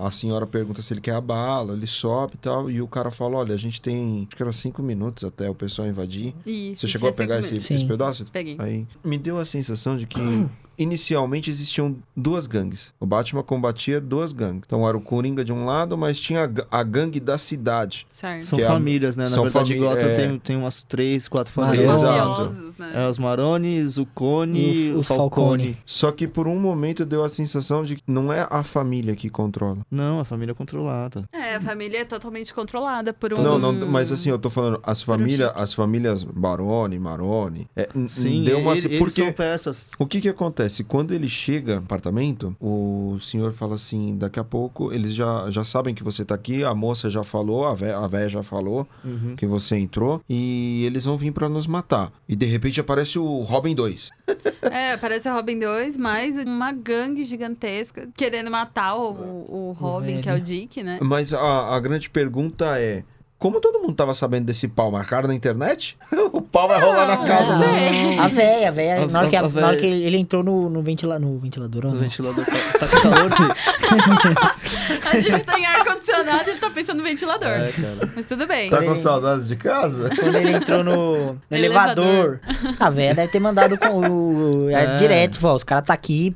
[0.04, 2.70] a, a senhora pergunta se ele quer a bala, ele sobe e tal.
[2.70, 5.54] E o cara fala: Olha, a gente tem, acho que era cinco minutos até o
[5.56, 6.23] pessoal invadir.
[6.46, 8.24] Isso, Você chegou a pegar esse, esse pedaço?
[8.32, 8.56] Peguei.
[8.58, 10.20] Aí me deu a sensação de que
[10.78, 12.92] inicialmente existiam duas gangues.
[13.00, 14.62] O Batman combatia duas gangues.
[14.66, 18.06] Então era o Coringa de um lado, mas tinha a ga- a gangue da cidade.
[18.10, 18.44] Certo.
[18.46, 19.24] São Que é famílias, né?
[19.24, 20.14] Na são verdade, fami- Gotham é.
[20.14, 21.96] tem, tem umas três, quatro Os famílias.
[21.96, 22.28] Exato.
[22.28, 22.92] mafiosos, né?
[22.94, 25.30] É, os Marones, o Cone, E o, os Falcone.
[25.64, 25.76] Falcone.
[25.86, 29.28] Só que por um momento deu a sensação de que não é a família que
[29.30, 29.78] controla.
[29.90, 31.28] Não, a família é controlada.
[31.32, 33.42] É, a família é totalmente controlada por um.
[33.42, 35.60] Não, não, mas assim, eu tô falando, as um famílias, chip.
[35.62, 39.90] as famílias Barone, Marone, é, Sim, deu uma ele- eles porque são peças.
[39.98, 40.63] o que que acontece?
[40.86, 45.64] Quando ele chega no apartamento, o senhor fala assim, daqui a pouco eles já, já
[45.64, 48.86] sabem que você tá aqui, a moça já falou, a véia, a véia já falou
[49.04, 49.34] Uhum.
[49.36, 52.10] que você entrou e eles vão vir pra nos matar.
[52.28, 54.10] E de repente aparece o Robin 2.
[54.62, 60.06] É, parece o Robin 2, mais uma gangue gigantesca querendo matar o, o, o Robin,
[60.12, 60.22] velho.
[60.22, 60.98] que é o Dick, né?
[61.02, 63.04] Mas a, a grande pergunta é:
[63.38, 64.90] como todo mundo tava sabendo desse pau?
[64.90, 65.96] Marcaram na internet?
[66.32, 67.58] o pau vai rolar na casa.
[67.58, 68.20] não.
[68.22, 70.16] A véia, a véia, A- na hora que, a- a na hora que ele, ele
[70.16, 72.00] entrou no, no, ventila, no ventilador, ou O não?
[72.00, 73.54] ventilador tá, tá com calor, filho.
[75.10, 77.48] A gente tem ar-condicionado e ele tá pensando no ventilador.
[77.48, 78.12] É, cara.
[78.14, 78.70] Mas tudo bem.
[78.70, 80.10] Tá com saudades de casa?
[80.14, 82.04] Quando ele entrou no, no elevador.
[82.04, 82.76] Elevador.
[82.80, 84.84] A véia deve ter mandado com o, é.
[84.84, 84.96] É.
[84.96, 86.34] direto, ó, os caras tá aqui.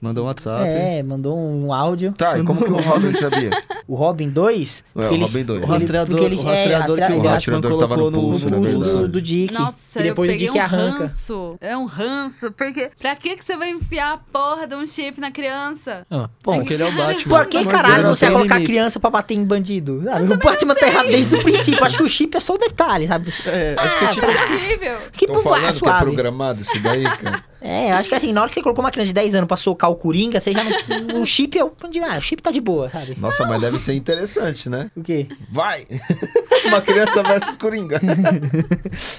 [0.00, 0.64] Mandou um WhatsApp.
[0.68, 2.12] É, mandou um áudio.
[2.12, 3.50] Tá, e como que o Robin sabia?
[3.86, 4.84] O Robin 2.
[4.96, 5.62] É, o Robin 2.
[5.62, 8.60] O rastreador, porque eles- o rastreador é, que o ele- Batman colocou no, pulso, no
[8.60, 9.08] né, pulso.
[9.08, 9.52] do, Dick.
[9.52, 10.98] Nossa, e depois eu o peguei Dick um arranca.
[11.00, 11.56] ranço.
[11.60, 12.50] É um ranço.
[12.52, 16.06] Porque pra que, que você vai enfiar a porra de um chip na criança?
[16.10, 17.36] Ah, bom, Porque ele é o Batman.
[17.36, 18.74] por que caralho ele você vai colocar limites.
[18.74, 20.02] criança pra bater em bandido?
[20.04, 20.32] Sabe?
[20.32, 21.84] O Batman tá errado desde o princípio.
[21.84, 23.32] Acho que o chip é só o detalhe, sabe?
[23.46, 24.24] É, acho que o chip...
[24.26, 24.96] É incrível.
[25.12, 27.44] Que falando que é programado isso daí, cara.
[27.66, 29.48] É, eu acho que assim, na hora que você colocou uma criança de 10 anos
[29.48, 31.22] pra socar o Coringa, você já não.
[31.22, 31.72] o chip é o.
[32.06, 33.16] Ah, o chip tá de boa, sabe?
[33.18, 34.90] Nossa, mas deve ser interessante, né?
[34.96, 35.26] O quê?
[35.50, 35.86] Vai!
[36.64, 38.00] Uma criança versus Coringa.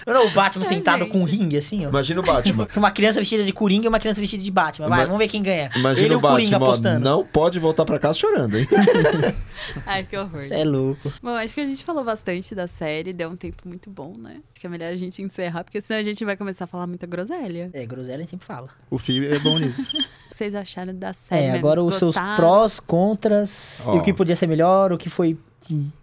[0.08, 1.12] Não, o Batman Ai, sentado gente.
[1.12, 1.90] com um ringue assim, ó.
[1.90, 2.68] Imagina o Batman.
[2.76, 4.88] Uma criança vestida de Coringa e uma criança vestida de Batman.
[4.90, 5.70] Vai, Ima- vamos ver quem ganha.
[5.76, 7.00] Imagina Ele o o Coringa Batman, ó, apostando.
[7.00, 8.68] não pode voltar pra casa chorando, hein?
[9.86, 10.42] Ai, que horror.
[10.42, 11.14] Cê é louco.
[11.22, 14.38] Bom, acho que a gente falou bastante da série, deu um tempo muito bom, né?
[14.52, 16.88] Acho que é melhor a gente encerrar, porque senão a gente vai começar a falar
[16.88, 17.70] muita groselha.
[17.74, 18.70] É, groselha a gente sempre fala.
[18.90, 19.92] O filme é bom nisso.
[20.36, 21.44] O que vocês acharam da série?
[21.44, 21.60] É, mesmo?
[21.60, 25.38] agora os seus prós, contras, e o que podia ser melhor, o que foi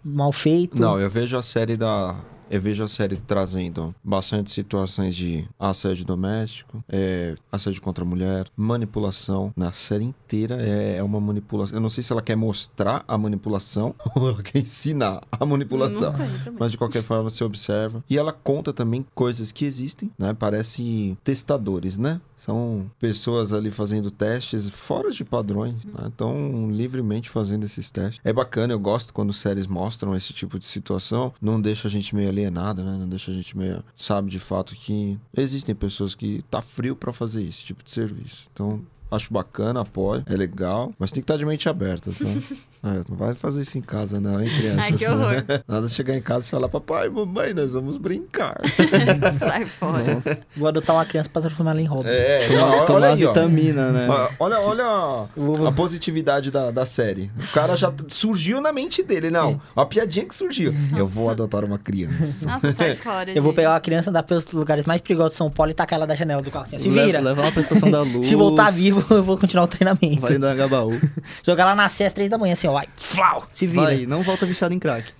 [0.03, 0.79] mal feito.
[0.79, 2.15] Não, eu vejo a série da.
[2.49, 8.47] Eu vejo a série trazendo bastante situações de assédio doméstico, é, assédio contra a mulher,
[8.55, 9.51] manipulação.
[9.55, 11.77] Na série inteira é, é uma manipulação.
[11.77, 16.11] Eu não sei se ela quer mostrar a manipulação ou ela quer ensinar a manipulação.
[16.11, 16.59] Não sei também.
[16.59, 18.03] Mas de qualquer forma você observa.
[18.09, 20.35] E ela conta também coisas que existem, né?
[20.37, 22.19] Parece testadores, né?
[22.45, 26.07] São pessoas ali fazendo testes fora de padrões, né?
[26.07, 28.19] Estão livremente fazendo esses testes.
[28.23, 31.33] É bacana, eu gosto quando séries mostram esse tipo de situação.
[31.41, 32.97] Não deixa a gente meio alienado, né?
[32.97, 33.83] Não deixa a gente meio...
[33.95, 38.47] Sabe de fato que existem pessoas que tá frio pra fazer esse tipo de serviço.
[38.53, 38.81] Então...
[39.15, 42.25] Acho bacana, apoio, é legal, mas tem que estar de mente aberta, tá?
[42.85, 44.81] É, não vai fazer isso em casa, não, hein, criança?
[44.81, 45.35] Ai, que horror.
[45.65, 48.57] Nada de chegar em casa e falar, papai, mamãe, nós vamos brincar.
[49.39, 50.19] Sai fora.
[50.57, 52.09] Vou adotar uma criança pra transformar ela em Robin.
[52.09, 53.29] É, Tomar, não, tomar olha aí, ó.
[53.29, 54.07] vitamina, né?
[54.09, 57.31] Ó, Olha, olha Vou- a positividade da, da série.
[57.37, 59.61] O cara já surgiu na mente dele, não.
[59.77, 60.73] A piadinha que surgiu.
[60.97, 62.45] Eu vou adotar uma criança.
[62.49, 63.55] Nossa, sai fora, Eu vou gente.
[63.55, 66.15] pegar uma criança, andar pelos lugares mais perigosos de São Paulo e tacar ela da
[66.15, 66.75] janela do carro assim.
[66.75, 67.21] ó, Se vira.
[67.21, 68.27] Leva ela pra estação da luz.
[68.27, 69.02] Se voltar vivo.
[69.09, 70.21] Eu vou continuar o treinamento.
[70.21, 70.91] Vai no Agabaú.
[71.45, 73.83] Jogar lá na Sé às três da manhã, assim, ó, vai, flau, se vira.
[73.83, 75.11] Vai, não volta viciado em crack.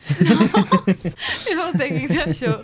[1.48, 2.62] Eu não sei o que você achou.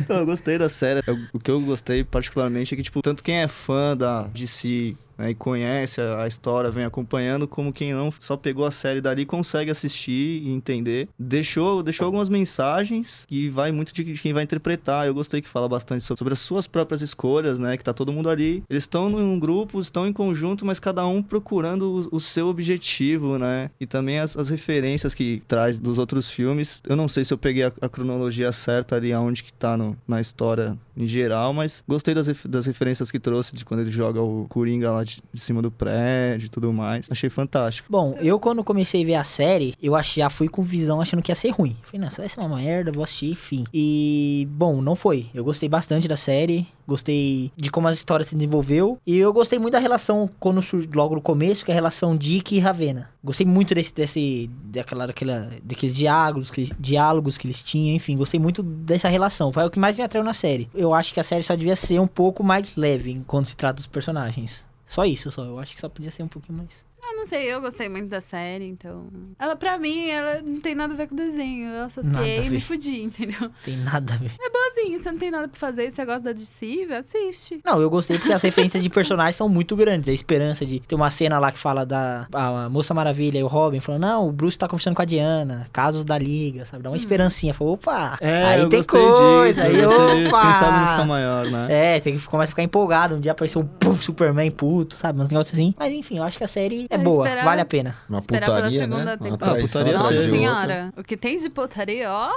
[0.00, 1.02] Então, eu gostei da série.
[1.06, 4.94] Eu- o que eu gostei particularmente é que, tipo, tanto quem é fã da DC
[5.18, 9.26] né, e conhece a, história, vem acompanhando, como quem não só pegou a série dali
[9.26, 11.08] consegue assistir e entender.
[11.18, 15.06] Deixou, deixou algumas mensagens e vai muito de, de quem vai interpretar.
[15.06, 17.76] Eu gostei que fala bastante sobre, sobre as suas próprias escolhas, né?
[17.76, 18.62] Que tá todo mundo ali.
[18.68, 23.38] Eles estão num grupo, estão em conjunto, mas cada um procurando o, o seu objetivo,
[23.38, 23.70] né?
[23.80, 26.82] E também as, as referências que traz dos outros filmes.
[26.86, 29.96] Eu não sei se eu peguei a, a cronologia certa ali, aonde que tá no-
[30.06, 34.20] na história em geral, mas gostei das, das referências que trouxe de quando ele joga
[34.20, 37.08] o Coringa lá de, cima do prédio e tudo mais.
[37.10, 37.88] Achei fantástico.
[37.90, 41.30] Bom, eu quando comecei a ver a série, eu já fui com visão achando que
[41.30, 41.76] ia ser ruim.
[41.82, 43.64] Falei, não, isso vai ser uma merda, vou assistir, enfim.
[43.72, 45.26] E, bom, não foi.
[45.34, 48.98] Eu gostei bastante da série, gostei de como a história se desenvolveu.
[49.06, 50.60] E eu gostei muito da relação, quando
[50.94, 53.10] logo no começo, que é a relação Dick e Ravena.
[53.22, 58.40] Gostei muito desse, desse daquela, daquela, daqueles diálogos que, diálogos que eles tinham, enfim, gostei
[58.40, 59.52] muito dessa relação.
[59.52, 60.68] Foi o que mais me atraiu na série.
[60.74, 63.74] Eu acho que a série só devia ser um pouco mais leve quando se trata
[63.74, 64.67] dos personagens.
[64.88, 65.44] Só isso, só.
[65.44, 66.87] Eu acho que só podia ser um pouquinho mais.
[67.02, 69.06] Eu não sei, eu gostei muito da série, então.
[69.38, 71.68] Ela, pra mim, ela não tem nada a ver com o desenho.
[71.70, 73.50] Eu associei e me fudi, entendeu?
[73.64, 74.30] Tem nada a ver.
[74.40, 77.60] É boazinho, você não tem nada pra fazer, você gosta da DC, assiste.
[77.64, 80.08] Não, eu gostei porque as referências de personagens são muito grandes.
[80.08, 83.46] A esperança de ter uma cena lá que fala da a Moça Maravilha e o
[83.46, 86.82] Robin falando, não, o Bruce tá conversando com a Diana, casos da liga, sabe?
[86.82, 87.54] Dá uma esperancinha.
[87.54, 90.36] Falou, opa, aí É, eu tem coisa, disso, aí eu gostei disso.
[90.36, 90.42] opa.
[90.44, 91.66] Quem sabe não fica maior, né?
[91.96, 93.14] É, você começa a ficar empolgado.
[93.16, 95.20] Um dia apareceu um puf, Superman puto, sabe?
[95.20, 95.74] Uns negócios assim.
[95.78, 97.96] Mas enfim, eu acho que a série é É, boa, esperar- vale a pena.
[98.08, 99.16] Uma Esperar pela putaria, segunda né?
[99.16, 99.58] Temporada.
[99.58, 102.30] Ah, putaria atrás Nossa senhora, o que tem de putaria, ó,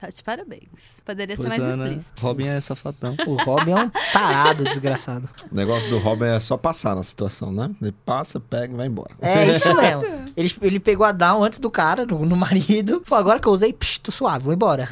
[0.00, 0.94] tá de parabéns.
[1.04, 1.88] Poderia Pois ser mais é, né?
[1.88, 2.22] explícito.
[2.22, 3.16] Robin é safadão.
[3.26, 5.28] O Robin é um tarado desgraçado.
[5.50, 7.70] O negócio do Robin é só passar na situação, né?
[7.82, 9.10] Ele passa, pega e vai embora.
[9.20, 10.20] É isso mesmo.
[10.36, 13.02] Ele, ele pegou a down antes do cara, no, no marido.
[13.04, 14.88] Falou, agora que eu usei, psh, tô suave, vou embora.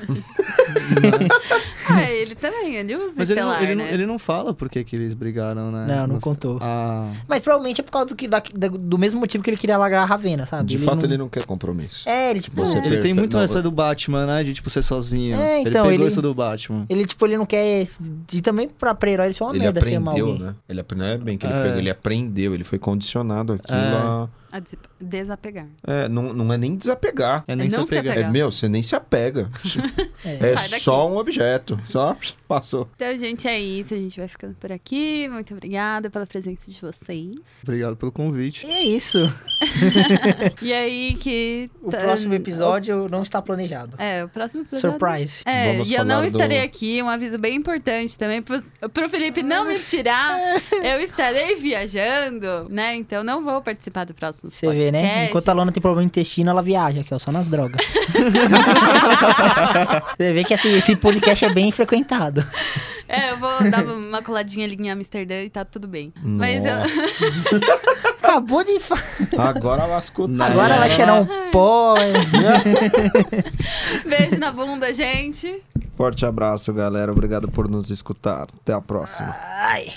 [1.88, 3.94] Ah, ele também, ele usa Mas ele não, estelar, ele, não, né?
[3.94, 5.86] ele não fala por que, eles brigaram, né?
[5.88, 6.59] Não, não No- contou.
[6.61, 9.78] Ah, Mas provavelmente é por causa do, que, da- do mesmo motivo que ele queria
[9.78, 10.68] largar a Ravena, sabe?
[10.68, 12.06] De fato, ele não quer compromisso.
[12.09, 12.56] É, ele tipo...
[12.56, 14.44] Você ele tem muito Não, essa do Batman, né?
[14.44, 15.36] De, tipo, ser sozinho.
[15.40, 16.86] É, ele então, pegou ele- isso do Batman.
[16.88, 17.84] Ele, tipo, ele não quer...
[18.32, 20.46] E também pra, pra herói ele é uma Ele merda ser amar aprendeu, alguém.
[20.49, 20.55] né?
[20.68, 21.62] Ele apre- não é bem que ele É.
[21.62, 23.94] pegou, ele aprendeu, ele foi condicionado aquilo É.
[23.96, 24.28] a...
[24.51, 25.66] A des- desapegar.
[25.86, 27.44] É, não, não é nem desapegar.
[27.46, 28.12] É nem É se não se apegar.
[28.12, 28.30] apegar.
[28.30, 29.51] É, meu, você nem se apega.
[30.24, 30.53] É.
[30.53, 31.78] É só um objeto.
[31.88, 32.16] Só
[32.49, 32.88] passou.
[32.96, 33.94] Então, gente, é isso.
[33.94, 35.28] A gente vai ficando por aqui.
[35.28, 37.36] Muito obrigada pela presença de vocês.
[37.62, 38.66] Obrigado pelo convite.
[38.66, 39.32] E é isso.
[40.62, 41.70] E aí que...
[41.82, 43.96] O tá- próximo episódio não está planejado.
[43.99, 44.90] É, o próximo episódio...
[44.90, 45.42] Surprise.
[45.44, 48.61] É, Vamos e eu não do- estarei aqui, um aviso bem importante também, pro,
[48.92, 50.38] pro Felipe não me tirar,
[50.82, 55.26] eu estarei viajando, né, então não vou participar do próximo Você vê, né?
[55.26, 57.80] Enquanto a Lona tem problema no intestino, ela viaja, aqui, ó, só nas drogas.
[60.16, 62.38] Você vê que esse, esse podcast é bem frequentado.
[63.11, 66.12] É, eu vou dar uma coladinha ali em Amsterdã e tá tudo bem.
[66.22, 66.74] Mas eu...
[68.22, 68.78] Acabou de.
[68.78, 69.03] fa-
[69.39, 70.43] Agora lascou tudo.
[70.43, 71.95] Agora vai cheirar um pó.
[74.07, 75.62] Beijo na bunda, gente.
[75.97, 77.11] Forte abraço, galera.
[77.11, 78.47] Obrigado por nos escutar.
[78.61, 79.34] Até a próxima.
[79.62, 79.91] Ai.